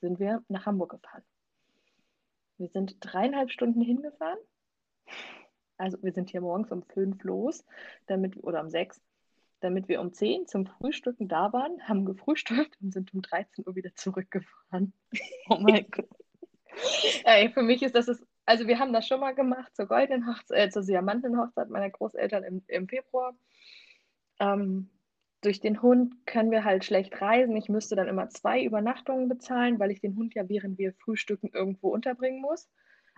sind 0.00 0.20
wir 0.20 0.42
nach 0.48 0.66
Hamburg 0.66 0.90
gefahren. 0.92 1.22
Wir 2.58 2.68
sind 2.68 2.96
dreieinhalb 3.00 3.50
Stunden 3.50 3.80
hingefahren. 3.80 4.38
Also 5.78 6.00
wir 6.02 6.12
sind 6.12 6.30
hier 6.30 6.40
morgens 6.40 6.70
um 6.70 6.82
fünf 6.84 7.22
los, 7.24 7.64
damit, 8.06 8.36
oder 8.44 8.60
um 8.60 8.70
sechs, 8.70 9.00
damit 9.60 9.88
wir 9.88 10.00
um 10.00 10.12
zehn 10.12 10.46
zum 10.46 10.66
Frühstücken 10.66 11.26
da 11.28 11.52
waren, 11.52 11.88
haben 11.88 12.04
gefrühstückt 12.04 12.76
und 12.80 12.92
sind 12.92 13.12
um 13.14 13.22
13 13.22 13.66
Uhr 13.66 13.74
wieder 13.74 13.94
zurückgefahren. 13.94 14.92
Oh 15.48 15.58
mein 15.60 15.86
Gott. 15.90 16.08
Ey, 17.24 17.50
für 17.50 17.62
mich 17.62 17.82
ist 17.82 17.94
das, 17.94 18.08
es- 18.08 18.24
also 18.46 18.66
wir 18.66 18.78
haben 18.78 18.92
das 18.92 19.06
schon 19.06 19.20
mal 19.20 19.34
gemacht 19.34 19.74
zur 19.74 19.86
goldenen 19.86 20.26
Hochzeit, 20.26 20.68
äh, 20.68 20.70
zur 20.70 20.82
Diamantenhochzeit 20.82 21.68
meiner 21.68 21.90
Großeltern 21.90 22.44
im, 22.44 22.62
im 22.68 22.88
Februar. 22.88 23.34
Ähm, 24.40 24.88
durch 25.42 25.60
den 25.60 25.82
Hund 25.82 26.14
können 26.26 26.50
wir 26.50 26.64
halt 26.64 26.84
schlecht 26.84 27.20
reisen. 27.20 27.56
Ich 27.56 27.68
müsste 27.68 27.96
dann 27.96 28.08
immer 28.08 28.28
zwei 28.30 28.62
Übernachtungen 28.62 29.28
bezahlen, 29.28 29.78
weil 29.78 29.90
ich 29.90 30.00
den 30.00 30.16
Hund 30.16 30.34
ja 30.34 30.48
während 30.48 30.78
wir 30.78 30.94
frühstücken 30.94 31.50
irgendwo 31.52 31.90
unterbringen 31.90 32.40
muss. 32.40 32.68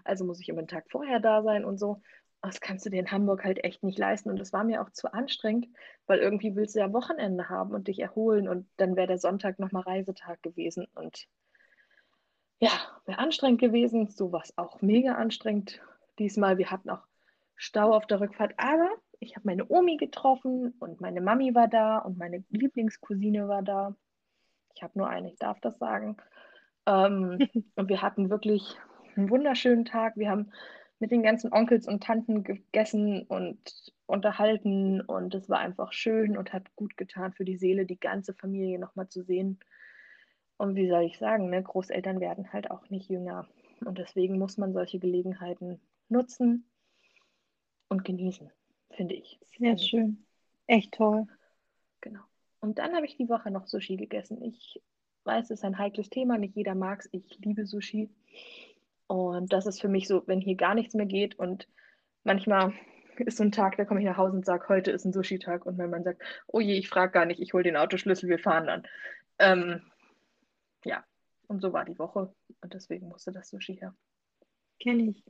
Also 0.05 0.25
muss 0.25 0.41
ich 0.41 0.49
immer 0.49 0.59
einen 0.59 0.69
Tag 0.69 0.87
vorher 0.91 1.21
da 1.21 1.43
sein 1.43 1.65
und 1.65 1.79
so. 1.79 2.01
Das 2.41 2.61
kannst 2.61 2.85
du 2.85 2.91
dir 2.91 3.01
in 3.01 3.11
Hamburg 3.11 3.45
halt 3.45 3.63
echt 3.65 3.83
nicht 3.83 3.99
leisten. 3.99 4.31
Und 4.31 4.39
das 4.39 4.53
war 4.53 4.65
mir 4.65 4.83
auch 4.83 4.91
zu 4.91 5.13
anstrengend, 5.13 5.69
weil 6.07 6.19
irgendwie 6.19 6.57
willst 6.57 6.75
du 6.75 6.81
ja 6.81 6.93
Wochenende 6.93 7.49
haben 7.49 7.75
und 7.75 7.89
dich 7.89 8.01
erholen. 8.01 8.49
Und 8.49 8.69
dann 8.77 8.97
wäre 8.97 9.07
der 9.07 9.19
Sonntag 9.19 9.59
nochmal 9.59 9.83
Reisetag 9.83 10.43
gewesen. 10.43 10.87
Und 10.95 11.27
ja, 12.59 12.71
wäre 13.07 13.19
anstrengend 13.19 13.61
gewesen. 13.61 14.09
So 14.09 14.33
war 14.33 14.43
es 14.43 14.57
auch 14.59 14.83
mega 14.83 15.15
anstrengend 15.15 15.81
diesmal. 16.19 16.59
Wir 16.59 16.71
hatten 16.71 16.91
auch 16.91 17.07
Stau 17.57 17.95
auf 17.95 18.07
der 18.07 18.21
Rückfahrt. 18.21 18.55
Aber 18.59 18.91
ich 19.25 19.37
habe 19.37 19.47
meine 19.47 19.67
Omi 19.69 19.97
getroffen 19.97 20.75
und 20.79 21.01
meine 21.01 21.21
Mami 21.21 21.55
war 21.55 21.69
da 21.69 21.99
und 21.99 22.19
meine 22.19 22.45
Lieblingscousine 22.51 23.49
war 23.49 23.63
da. 23.63 23.97
Ich 24.75 24.83
habe 24.83 24.99
nur 24.99 25.09
eine, 25.09 25.31
ich 25.31 25.39
darf 25.39 25.61
das 25.61 25.79
sagen. 25.79 26.17
Ähm, 26.87 27.39
und 27.77 27.89
wir 27.89 28.03
hatten 28.03 28.31
wirklich 28.31 28.77
einen 29.17 29.31
wunderschönen 29.31 29.85
Tag. 29.85 30.17
Wir 30.17 30.31
haben 30.31 30.51
mit 30.99 31.11
den 31.11 31.23
ganzen 31.23 31.53
Onkels 31.53 31.89
und 31.89 32.03
Tanten 32.03 32.45
gegessen 32.45 33.23
und 33.23 33.93
unterhalten 34.07 35.01
und 35.01 35.35
es 35.35 35.49
war 35.49 35.59
einfach 35.59 35.93
schön 35.93 36.37
und 36.37 36.53
hat 36.53 36.75
gut 36.77 36.97
getan 36.97 37.33
für 37.33 37.45
die 37.45 37.57
Seele, 37.57 37.87
die 37.87 37.99
ganze 37.99 38.35
Familie 38.35 38.79
nochmal 38.79 39.09
zu 39.09 39.23
sehen. 39.23 39.59
Und 40.57 40.77
wie 40.77 40.89
soll 40.89 41.03
ich 41.03 41.19
sagen, 41.19 41.51
ne? 41.51 41.63
Großeltern 41.63 42.21
werden 42.21 42.53
halt 42.53 42.71
auch 42.71 42.89
nicht 42.91 43.11
jünger. 43.11 43.49
Und 43.85 43.99
deswegen 43.99 44.39
muss 44.39 44.57
man 44.57 44.73
solche 44.73 44.99
Gelegenheiten 44.99 45.81
nutzen 46.09 46.71
und 47.89 48.05
genießen, 48.05 48.51
finde 48.95 49.15
ich. 49.15 49.39
Sehr 49.59 49.79
schön. 49.79 50.25
Echt 50.67 50.93
toll. 50.93 51.27
Genau. 52.01 52.21
Und 52.61 52.79
dann 52.79 52.95
habe 52.95 53.07
ich 53.07 53.17
die 53.17 53.29
Woche 53.29 53.51
noch 53.51 53.67
Sushi 53.67 53.97
gegessen. 53.97 54.43
Ich 54.43 54.81
weiß, 55.25 55.47
es 55.47 55.61
ist 55.61 55.65
ein 55.65 55.79
heikles 55.79 56.11
Thema, 56.11 56.39
nicht 56.39 56.57
jeder 56.57 56.75
mag 56.75 57.01
es. 57.01 57.09
Ich 57.13 57.39
liebe 57.41 57.67
Sushi. 57.67 58.11
Und 59.07 59.53
das 59.53 59.67
ist 59.67 59.81
für 59.81 59.89
mich 59.89 60.09
so, 60.09 60.27
wenn 60.27 60.41
hier 60.41 60.57
gar 60.57 60.75
nichts 60.75 60.95
mehr 60.95 61.07
geht 61.07 61.39
und 61.39 61.69
manchmal 62.25 62.73
ist 63.19 63.37
so 63.37 63.45
ein 63.45 63.53
Tag, 63.53 63.77
da 63.77 63.85
komme 63.85 64.01
ich 64.01 64.07
nach 64.07 64.17
Hause 64.17 64.37
und 64.37 64.45
sage, 64.45 64.69
heute 64.69 64.91
ist 64.91 65.05
ein 65.05 65.13
Sushi-Tag 65.13 65.67
und 65.67 65.77
mein 65.77 65.91
Mann 65.91 66.05
sagt, 66.05 66.23
oh 66.47 66.61
je, 66.61 66.77
ich 66.77 66.89
frage 66.89 67.13
gar 67.13 67.27
nicht, 67.27 67.41
ich 67.41 67.53
hole 67.53 67.63
den 67.63 67.77
Autoschlüssel, 67.77 68.29
wir 68.29 68.39
fahren 68.39 68.67
dann. 68.67 68.87
Ähm, 69.39 69.83
ja, 70.85 71.05
und 71.47 71.61
so 71.61 71.73
war 71.73 71.85
die 71.85 71.99
Woche 71.99 72.35
und 72.61 72.75
deswegen 72.75 73.09
musste 73.09 73.31
das 73.31 73.51
Sushi 73.51 73.77
her. 73.77 73.95
Kenne 74.81 75.11
ich. 75.11 75.23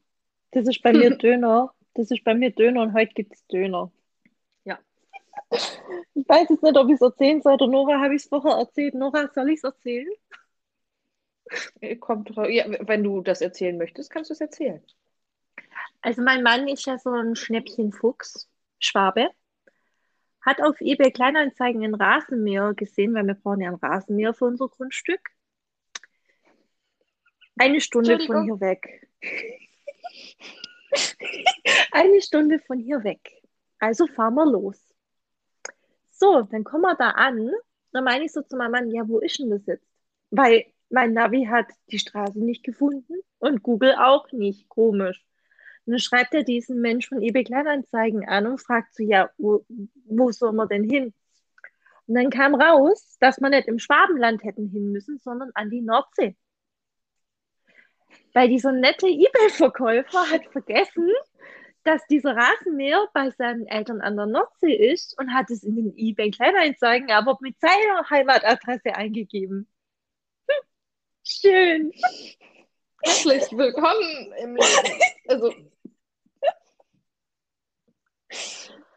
Das 0.52 0.66
ist 0.66 0.82
bei 0.82 0.92
mir 0.92 1.10
Döner. 1.18 1.74
Das 1.94 2.10
ist 2.10 2.24
bei 2.24 2.34
mir 2.34 2.50
Döner 2.50 2.82
und 2.82 2.92
heute 2.92 3.14
gibt 3.14 3.34
es 3.34 3.46
Döner. 3.46 3.90
Ja. 4.64 4.78
Ich 5.50 6.28
weiß 6.28 6.48
jetzt 6.50 6.62
nicht, 6.62 6.76
ob 6.76 6.88
ich 6.88 6.94
es 6.94 7.00
erzählen 7.00 7.40
soll 7.40 7.54
oder 7.54 7.68
Nora 7.68 8.00
habe 8.00 8.14
ich 8.14 8.22
es 8.22 8.28
vorher 8.28 8.58
erzählt. 8.58 8.94
Nora, 8.94 9.30
soll 9.32 9.50
ich 9.50 9.58
es 9.58 9.64
erzählen? 9.64 10.08
Äh, 11.80 11.96
Kommt, 11.96 12.34
drauf- 12.34 12.48
ja, 12.48 12.64
wenn 12.80 13.04
du 13.04 13.20
das 13.20 13.40
erzählen 13.40 13.78
möchtest, 13.78 14.10
kannst 14.10 14.30
du 14.30 14.34
es 14.34 14.40
erzählen. 14.40 14.82
Also 16.00 16.22
mein 16.22 16.42
Mann 16.42 16.68
ist 16.68 16.84
ja 16.86 16.98
so 16.98 17.10
ein 17.10 17.36
Schnäppchenfuchs, 17.36 18.50
Schwabe. 18.78 19.30
Hat 20.42 20.60
auf 20.60 20.80
eBay 20.80 21.10
Kleinanzeigen 21.10 21.82
ein 21.84 21.94
Rasenmäher 21.94 22.74
gesehen, 22.74 23.14
weil 23.14 23.26
wir 23.26 23.34
brauchen 23.34 23.60
ja 23.60 23.70
ein 23.70 23.76
Rasenmäher 23.76 24.34
für 24.34 24.44
unser 24.46 24.68
Grundstück. 24.68 25.30
Eine 27.56 27.80
Stunde 27.80 28.18
von 28.20 28.44
hier 28.44 28.60
weg. 28.60 29.08
Eine 31.92 32.20
Stunde 32.20 32.58
von 32.60 32.78
hier 32.78 33.04
weg. 33.04 33.42
Also 33.78 34.06
fahren 34.06 34.34
wir 34.34 34.46
los. 34.46 34.78
So, 36.10 36.42
dann 36.42 36.64
kommen 36.64 36.82
wir 36.82 36.94
da 36.94 37.10
an. 37.10 37.50
Dann 37.92 38.04
meine 38.04 38.24
ich 38.24 38.32
so 38.32 38.42
zu 38.42 38.56
meinem 38.56 38.72
Mann, 38.72 38.90
ja, 38.90 39.06
wo 39.08 39.18
ist 39.18 39.38
denn 39.38 39.50
das 39.50 39.66
jetzt? 39.66 39.86
Weil 40.30 40.66
mein 40.90 41.12
Navi 41.12 41.46
hat 41.46 41.66
die 41.90 41.98
Straße 41.98 42.38
nicht 42.38 42.64
gefunden 42.64 43.14
und 43.38 43.62
Google 43.62 43.94
auch 43.94 44.30
nicht. 44.32 44.68
Komisch. 44.68 45.24
Und 45.86 45.92
dann 45.92 46.00
schreibt 46.00 46.34
er 46.34 46.44
diesen 46.44 46.80
Mensch 46.80 47.08
von 47.08 47.20
eBay 47.20 47.44
Kleinanzeigen 47.44 48.26
an 48.26 48.46
und 48.46 48.58
fragt 48.58 48.94
so, 48.94 49.02
ja, 49.02 49.30
wo, 49.36 49.66
wo 50.06 50.32
soll 50.32 50.52
man 50.52 50.68
denn 50.68 50.88
hin? 50.88 51.12
Und 52.06 52.14
dann 52.14 52.30
kam 52.30 52.54
raus, 52.54 53.16
dass 53.20 53.40
man 53.40 53.50
nicht 53.50 53.68
im 53.68 53.78
Schwabenland 53.78 54.44
hätten 54.44 54.68
hin 54.68 54.92
müssen, 54.92 55.18
sondern 55.18 55.50
an 55.54 55.70
die 55.70 55.80
Nordsee. 55.80 56.36
Weil 58.32 58.48
dieser 58.48 58.72
nette 58.72 59.06
eBay-Verkäufer 59.06 60.30
hat 60.30 60.44
vergessen, 60.52 61.10
dass 61.84 62.04
dieser 62.06 62.36
Rasenmäher 62.36 63.06
bei 63.12 63.30
seinen 63.30 63.66
Eltern 63.66 64.00
an 64.00 64.16
der 64.16 64.26
Nordsee 64.26 64.92
ist 64.92 65.18
und 65.18 65.32
hat 65.32 65.50
es 65.50 65.62
in 65.62 65.76
den 65.76 65.96
eBay 65.96 66.30
Kleinanzeigen 66.30 67.10
aber 67.10 67.36
mit 67.40 67.60
seiner 67.60 68.08
Heimatadresse 68.08 68.94
eingegeben. 68.94 69.68
heulen. 71.44 71.92
Herzlich 73.02 73.44
willkommen 73.52 74.32
im 74.38 74.56
Leben. 74.56 75.00
Also, 75.28 75.52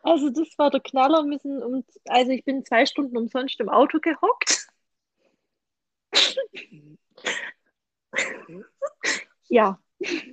Also 0.08 0.30
das 0.30 0.58
war 0.58 0.72
der 0.72 0.80
Knaller. 0.80 1.24
Sind 1.40 1.62
um, 1.62 1.84
also 2.06 2.32
ich 2.32 2.46
bin 2.46 2.64
zwei 2.64 2.86
Stunden 2.86 3.18
umsonst 3.18 3.60
im 3.60 3.68
Auto 3.68 4.00
gehockt. 4.00 4.68
Ja, 9.50 9.80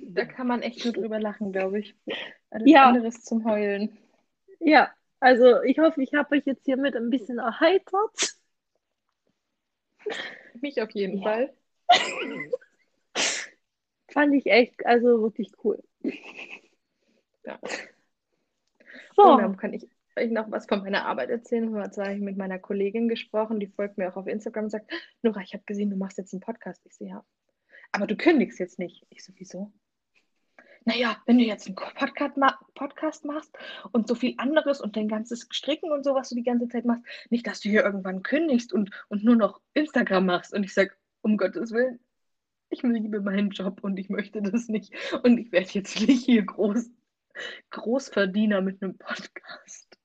da 0.03 0.25
kann 0.25 0.47
man 0.47 0.61
echt 0.61 0.83
nur 0.85 0.93
drüber 0.93 1.19
lachen, 1.19 1.51
glaube 1.51 1.79
ich. 1.79 1.95
Alles 2.49 2.69
Ja. 2.71 2.89
anderes 2.89 3.23
zum 3.23 3.45
Heulen. 3.45 3.97
ja. 4.59 4.91
Also 5.21 5.63
ich 5.63 5.79
hoffe, 5.79 6.03
ich 6.03 6.13
habe 6.13 6.35
euch 6.35 6.45
jetzt 6.45 6.65
hiermit 6.65 6.95
ein 6.95 7.09
bisschen 7.09 7.39
erheitert. 7.39 8.35
Mich 10.61 10.81
auf 10.81 10.91
jeden 10.91 11.17
Ja. 11.19 11.23
Fall. 11.23 11.53
Fand 14.11 14.33
ich 14.35 14.45
echt, 14.45 14.85
also 14.85 15.21
wirklich 15.21 15.51
cool. 15.63 15.81
Ja. 17.45 17.59
So, 19.15 19.23
Und 19.23 19.41
dann 19.41 19.57
kann 19.57 19.73
ich 19.73 19.87
euch 20.17 20.31
noch 20.31 20.49
was 20.51 20.65
von 20.67 20.81
meiner 20.81 21.05
Arbeit 21.05 21.29
erzählen. 21.29 21.73
Und 21.73 21.93
zwar 21.93 22.05
habe 22.05 22.15
ich 22.15 22.21
mit 22.21 22.37
meiner 22.37 22.59
Kollegin 22.59 23.07
gesprochen, 23.07 23.59
die 23.59 23.67
folgt 23.67 23.97
mir 23.97 24.09
auch 24.11 24.17
auf 24.17 24.27
Instagram 24.27 24.65
und 24.65 24.69
sagt, 24.69 24.91
Nora, 25.21 25.41
ich 25.41 25.53
habe 25.53 25.63
gesehen, 25.65 25.89
du 25.89 25.95
machst 25.97 26.17
jetzt 26.17 26.33
einen 26.33 26.41
Podcast. 26.41 26.81
Ich 26.85 26.93
so, 26.95 27.05
ja. 27.05 27.25
Aber 27.95 28.07
du 28.07 28.17
kündigst 28.17 28.59
jetzt 28.59 28.77
nicht. 28.77 29.07
Ich 29.09 29.23
so, 29.23 29.31
wieso? 29.37 29.71
Naja, 30.83 31.17
wenn 31.25 31.37
du 31.37 31.45
jetzt 31.45 31.65
einen 31.65 31.77
Podcast, 31.77 32.35
ma 32.35 32.59
Podcast 32.73 33.23
machst 33.23 33.57
und 33.93 34.09
so 34.09 34.15
viel 34.15 34.35
anderes 34.37 34.81
und 34.81 34.97
dein 34.97 35.07
ganzes 35.07 35.47
Stricken 35.49 35.93
und 35.93 36.03
so, 36.03 36.13
was 36.13 36.27
du 36.27 36.35
die 36.35 36.43
ganze 36.43 36.67
Zeit 36.67 36.83
machst, 36.83 37.05
nicht, 37.29 37.47
dass 37.47 37.61
du 37.61 37.69
hier 37.69 37.85
irgendwann 37.85 38.21
kündigst 38.21 38.73
und, 38.73 38.91
und 39.07 39.23
nur 39.23 39.37
noch 39.37 39.61
Instagram 39.75 40.25
machst. 40.25 40.53
Und 40.53 40.65
ich 40.65 40.73
sage, 40.73 40.91
um 41.21 41.37
Gottes 41.37 41.71
Willen, 41.71 42.01
ich 42.69 42.83
liebe 42.83 43.21
meinen 43.21 43.51
Job 43.51 43.81
und 43.81 43.97
ich 43.97 44.09
möchte 44.09 44.41
das 44.41 44.67
nicht. 44.67 44.93
Und 45.23 45.37
ich 45.37 45.53
werde 45.53 45.69
jetzt 45.71 46.01
nicht 46.01 46.25
hier 46.25 46.43
groß, 46.43 46.91
Großverdiener 47.69 48.59
mit 48.59 48.83
einem 48.83 48.97
Podcast. 48.97 49.97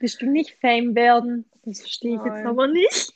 willst 0.00 0.20
du 0.20 0.26
nicht 0.26 0.58
Fame 0.60 0.96
werden? 0.96 1.48
Das 1.62 1.80
verstehe 1.80 2.16
ich 2.16 2.24
jetzt 2.24 2.34
Nein. 2.34 2.46
aber 2.48 2.66
nicht. 2.66 3.14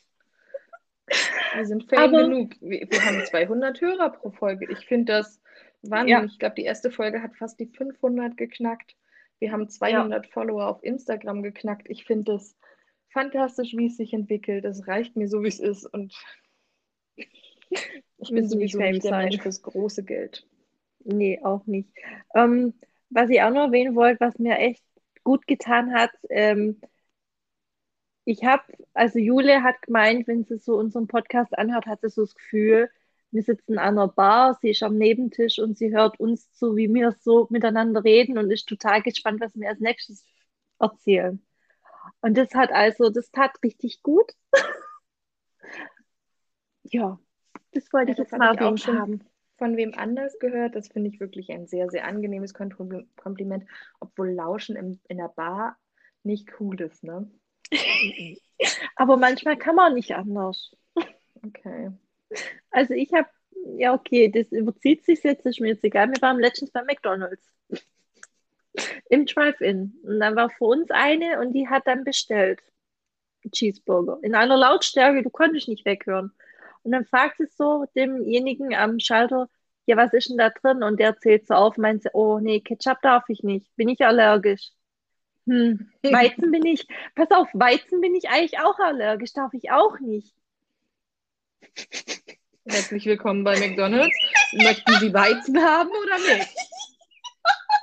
Wir 1.55 1.67
sind 1.67 1.89
Fame 1.89 1.99
Aber- 1.99 2.23
genug. 2.25 2.53
Wir, 2.61 2.87
wir 2.91 3.05
haben 3.05 3.25
200 3.25 3.81
Hörer 3.81 4.11
pro 4.11 4.31
Folge. 4.31 4.71
Ich 4.71 4.87
finde 4.87 5.13
das 5.15 5.41
Wahnsinn. 5.83 6.09
Ja. 6.09 6.25
Ich 6.25 6.39
glaube, 6.39 6.57
die 6.57 6.65
erste 6.65 6.91
Folge 6.91 7.23
hat 7.23 7.37
fast 7.37 7.59
die 7.61 7.67
500 7.67 8.37
geknackt. 8.37 8.97
Wir 9.39 9.53
haben 9.53 9.69
200 9.69 10.27
Follower 10.27 10.67
auf 10.67 10.83
Instagram 10.83 11.43
geknackt. 11.43 11.89
Ich 11.89 12.05
finde 12.05 12.33
es 12.33 12.57
fantastisch, 13.11 13.75
wie 13.77 13.87
es 13.87 13.97
sich 13.97 14.13
entwickelt. 14.13 14.65
Es 14.65 14.89
reicht 14.89 15.17
mir 15.17 15.29
so, 15.29 15.43
wie 15.43 15.49
es 15.49 15.61
ist. 15.61 15.87
Und 15.87 16.13
ich 17.17 18.31
bin 18.31 18.49
sowieso 18.49 18.79
nicht 18.79 19.05
der. 19.05 19.17
Mensch 19.17 19.41
fürs 19.41 19.63
große 19.63 20.03
Geld. 20.05 20.47
Nee, 21.05 21.41
auch 21.43 21.67
nicht. 21.67 21.89
Ähm, 22.35 22.75
was 23.11 23.31
ich 23.31 23.41
auch 23.43 23.51
noch 23.51 23.67
erwähnen 23.67 23.95
wollte, 23.95 24.21
was 24.21 24.39
mir 24.39 24.59
echt 24.59 24.83
gut 25.25 25.47
getan 25.47 25.95
hat, 25.95 26.11
ähm, 26.29 26.81
ich 28.29 28.45
habe, 28.45 28.64
also 28.95 29.18
Jule 29.18 29.62
hat 29.62 29.83
gemeint, 29.83 30.26
wenn 30.29 30.45
sie 30.45 30.59
so 30.59 30.76
unseren 30.79 31.07
Podcast 31.09 31.57
anhört, 31.59 31.87
hat 31.87 32.01
sie 32.03 32.11
so 32.11 32.22
das 32.22 32.35
Gefühl, 32.35 32.91
wir 33.31 33.43
sitzen 33.43 33.79
an 33.79 33.99
einer 33.99 34.09
Bar, 34.09 34.59
sie 34.61 34.70
ist 34.70 34.83
am 34.83 34.97
Nebentisch 34.99 35.59
und 35.59 35.79
sie 35.79 35.93
hört 35.95 36.20
uns 36.20 36.53
zu, 36.53 36.76
wie 36.76 36.93
wir 36.93 37.12
so 37.20 37.47
miteinander 37.51 38.05
reden 38.05 38.39
und 38.39 38.51
ist 38.51 38.68
total 38.68 39.03
gespannt, 39.03 39.41
was 39.41 39.55
wir 39.57 39.68
als 39.68 39.81
nächstes 39.81 40.24
erzählen. 40.79 41.43
Und 42.22 42.37
das 42.39 42.55
hat 42.55 42.72
also, 42.72 43.11
das 43.11 43.31
tat 43.33 43.53
richtig 43.64 44.03
gut. 44.03 44.33
Ja, 46.83 47.18
das 47.72 47.93
wollte 47.93 48.12
Ja, 48.12 48.12
ich 48.12 48.18
jetzt 48.18 48.37
mal 48.37 48.55
ich 48.55 48.61
auch 48.62 48.76
schon 48.76 48.99
haben. 48.99 49.24
von 49.59 49.76
wem 49.76 49.95
anders 49.95 50.39
gehört. 50.39 50.74
Das 50.74 50.89
finde 50.89 51.11
ich 51.11 51.20
wirklich 51.20 51.51
ein 51.51 51.66
sehr, 51.66 51.91
sehr 51.91 52.05
angenehmes 52.07 52.55
Kompl- 52.55 53.07
Kompliment, 53.16 53.64
obwohl 54.01 54.31
Lauschen 54.31 54.76
im, 54.76 55.01
in 55.09 55.18
der 55.18 55.29
Bar 55.29 55.79
nicht 56.24 56.49
cool 56.61 56.81
ist, 56.81 57.05
ne? 57.05 57.31
Aber 58.97 59.16
manchmal 59.16 59.57
kann 59.57 59.77
man 59.77 59.95
nicht 59.95 60.12
anders. 60.12 60.75
Okay. 61.47 61.91
Also 62.71 62.95
ich 62.95 63.12
habe, 63.12 63.29
ja 63.77 63.95
okay, 63.95 64.29
das 64.29 64.51
überzieht 64.53 65.05
sich 65.05 65.23
jetzt, 65.23 65.47
ist 65.47 65.61
mir 65.61 65.69
jetzt 65.69 65.85
egal. 65.85 66.11
Wir 66.11 66.21
waren 66.21 66.39
letztens 66.39 66.71
bei 66.71 66.83
McDonald's 66.83 67.47
im 69.09 69.27
Drive-In. 69.27 69.99
Und 70.03 70.21
dann 70.21 70.37
war 70.37 70.51
vor 70.51 70.69
uns 70.69 70.91
eine 70.91 71.41
und 71.41 71.53
die 71.53 71.69
hat 71.69 71.87
dann 71.87 72.05
bestellt. 72.05 72.61
Cheeseburger. 73.51 74.19
In 74.23 74.35
einer 74.35 74.57
Lautstärke, 74.57 75.23
du 75.23 75.31
konntest 75.31 75.69
nicht 75.69 75.85
weghören. 75.85 76.33
Und 76.83 76.93
dann 76.93 77.05
fragt 77.05 77.39
sie 77.39 77.47
so 77.47 77.87
demjenigen 77.95 78.75
am 78.75 78.99
Schalter, 78.99 79.49
ja, 79.87 79.97
was 79.97 80.12
ist 80.12 80.29
denn 80.29 80.37
da 80.37 80.51
drin? 80.51 80.83
Und 80.83 81.01
der 81.01 81.16
zählt 81.19 81.47
so 81.47 81.55
auf, 81.55 81.77
meint 81.77 82.03
sie, 82.03 82.11
oh 82.12 82.39
nee, 82.41 82.61
Ketchup 82.61 83.01
darf 83.03 83.29
ich 83.29 83.43
nicht, 83.43 83.75
bin 83.77 83.89
ich 83.89 84.05
allergisch. 84.05 84.71
Hm, 85.49 85.91
Weizen 86.03 86.51
bin 86.51 86.67
ich, 86.67 86.87
pass 87.15 87.31
auf, 87.31 87.49
Weizen 87.55 88.03
bin 88.03 88.15
ich 88.15 88.29
eigentlich 88.29 88.61
auch 88.61 88.79
allergisch, 88.79 89.33
darf 89.33 89.55
ich 89.55 89.71
auch 89.71 89.99
nicht. 89.99 90.35
Herzlich 92.67 93.07
willkommen 93.07 93.45
bei 93.45 93.59
McDonald's. 93.59 94.15
Möchten 94.53 94.93
Sie 95.01 95.15
Weizen 95.15 95.59
haben 95.59 95.89
oder 95.89 96.19
nicht? 96.19 96.55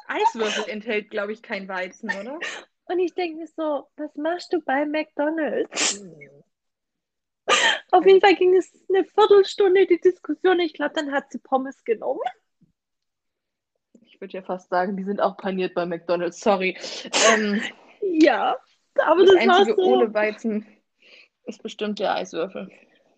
Eiswürfel 0.07 0.69
enthält, 0.69 1.09
glaube 1.09 1.33
ich, 1.33 1.41
kein 1.41 1.67
Weizen, 1.67 2.11
oder? 2.11 2.39
Und 2.85 2.99
ich 2.99 3.15
denke 3.15 3.39
mir 3.39 3.47
so, 3.47 3.87
was 3.97 4.15
machst 4.15 4.53
du 4.53 4.61
bei 4.61 4.85
McDonald's? 4.85 6.05
Auf 7.89 8.05
jeden 8.05 8.21
Fall 8.21 8.35
ging 8.35 8.55
es 8.55 8.71
eine 8.89 9.05
Viertelstunde 9.05 9.87
die 9.87 9.99
Diskussion. 9.99 10.59
Ich 10.59 10.73
glaube, 10.73 10.93
dann 10.93 11.11
hat 11.11 11.31
sie 11.31 11.39
Pommes 11.39 11.83
genommen. 11.83 12.21
Ich 14.15 14.21
würde 14.21 14.31
ja 14.31 14.41
fast 14.43 14.69
sagen, 14.69 14.95
die 14.95 15.03
sind 15.03 15.19
auch 15.19 15.35
paniert 15.35 15.73
bei 15.73 15.85
McDonald's. 15.85 16.39
Sorry. 16.39 16.77
Ähm, 17.33 17.61
Ja, 17.99 18.55
aber 18.95 19.25
das 19.25 19.31
das 19.35 19.41
Einzige 19.41 19.75
so. 19.75 19.81
ohne 19.81 20.13
Weizen 20.13 20.65
ist 21.43 21.61
bestimmt 21.61 21.99
der 21.99 22.15
Eiswürfel. 22.15 22.71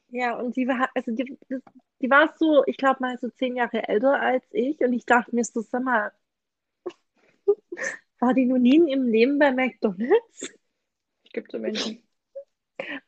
Ja, 0.10 0.36
und 0.40 0.56
sie 0.56 0.68
war, 0.68 0.90
also 0.96 1.12
die, 1.12 1.38
die 2.02 2.10
war 2.10 2.34
so, 2.40 2.64
ich 2.66 2.78
glaube 2.78 2.98
mal 3.02 3.16
so 3.20 3.30
zehn 3.30 3.56
Jahre 3.56 3.88
älter 3.88 4.20
als 4.20 4.44
ich. 4.52 4.80
Und 4.80 4.94
ich 4.94 5.06
dachte 5.06 5.36
mir 5.36 5.44
so, 5.44 5.62
sag 5.62 5.84
mal, 5.84 6.12
war 8.20 8.34
die 8.34 8.46
noch 8.46 8.58
nie 8.58 8.92
im 8.92 9.08
Leben 9.08 9.38
bei 9.38 9.52
McDonald's? 9.52 10.50
Es 11.26 11.32
gibt 11.32 11.52
so 11.52 11.60
Menschen. 11.60 12.02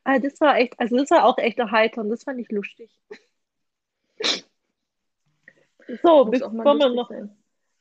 Also 0.04 0.28
das 0.28 0.40
war 0.40 0.58
echt, 0.58 0.78
also 0.78 0.96
das 0.96 1.10
war 1.10 1.24
auch 1.24 1.38
echt 1.38 1.58
erheiternd. 1.58 2.12
Das 2.12 2.22
fand 2.22 2.38
ich 2.38 2.50
lustig. 2.52 2.88
So, 6.04 6.24
bevor 6.24 6.52
wir 6.78 6.88
noch, 6.90 7.08
sein. 7.08 7.36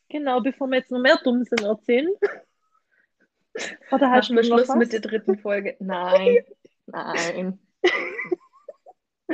Genau, 0.10 0.42
bevor 0.42 0.68
wir 0.68 0.78
jetzt 0.78 0.92
noch 0.92 1.00
mehr 1.00 1.18
Dummsinn 1.24 1.66
erzählen. 1.66 2.14
Oder 3.92 4.12
hast 4.12 4.30
Machen 4.30 4.36
wir 4.36 4.44
du 4.44 4.50
noch 4.50 4.58
Schluss 4.58 4.70
was? 4.70 4.78
mit 4.78 4.94
der 4.94 5.00
dritten 5.02 5.38
Folge? 5.38 5.76
Nein. 5.80 6.46
Nein. 6.86 7.60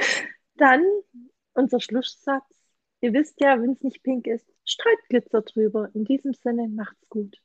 Dann 0.56 0.86
unser 1.54 1.80
Schlusssatz. 1.80 2.44
Ihr 3.02 3.14
wisst 3.14 3.40
ja, 3.42 3.62
wenn 3.62 3.72
es 3.74 3.82
nicht 3.82 4.04
pink 4.04 4.28
ist, 4.28 4.48
streicht 4.66 5.10
Glitzer 5.10 5.42
drüber. 5.42 5.90
In 5.94 6.06
diesem 6.06 6.34
Sinne, 6.34 6.68
macht's 6.68 7.08
gut. 7.10 7.38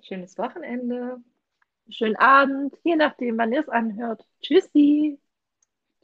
Schönes 0.00 0.36
Wochenende. 0.38 1.22
Schönen 1.88 2.16
Abend, 2.16 2.76
je 2.84 2.96
nachdem, 2.96 3.38
wann 3.38 3.52
ihr 3.52 3.60
es 3.60 3.68
anhört. 3.68 4.26
Tschüssi. 4.40 5.20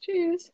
Tschüss. 0.00 0.52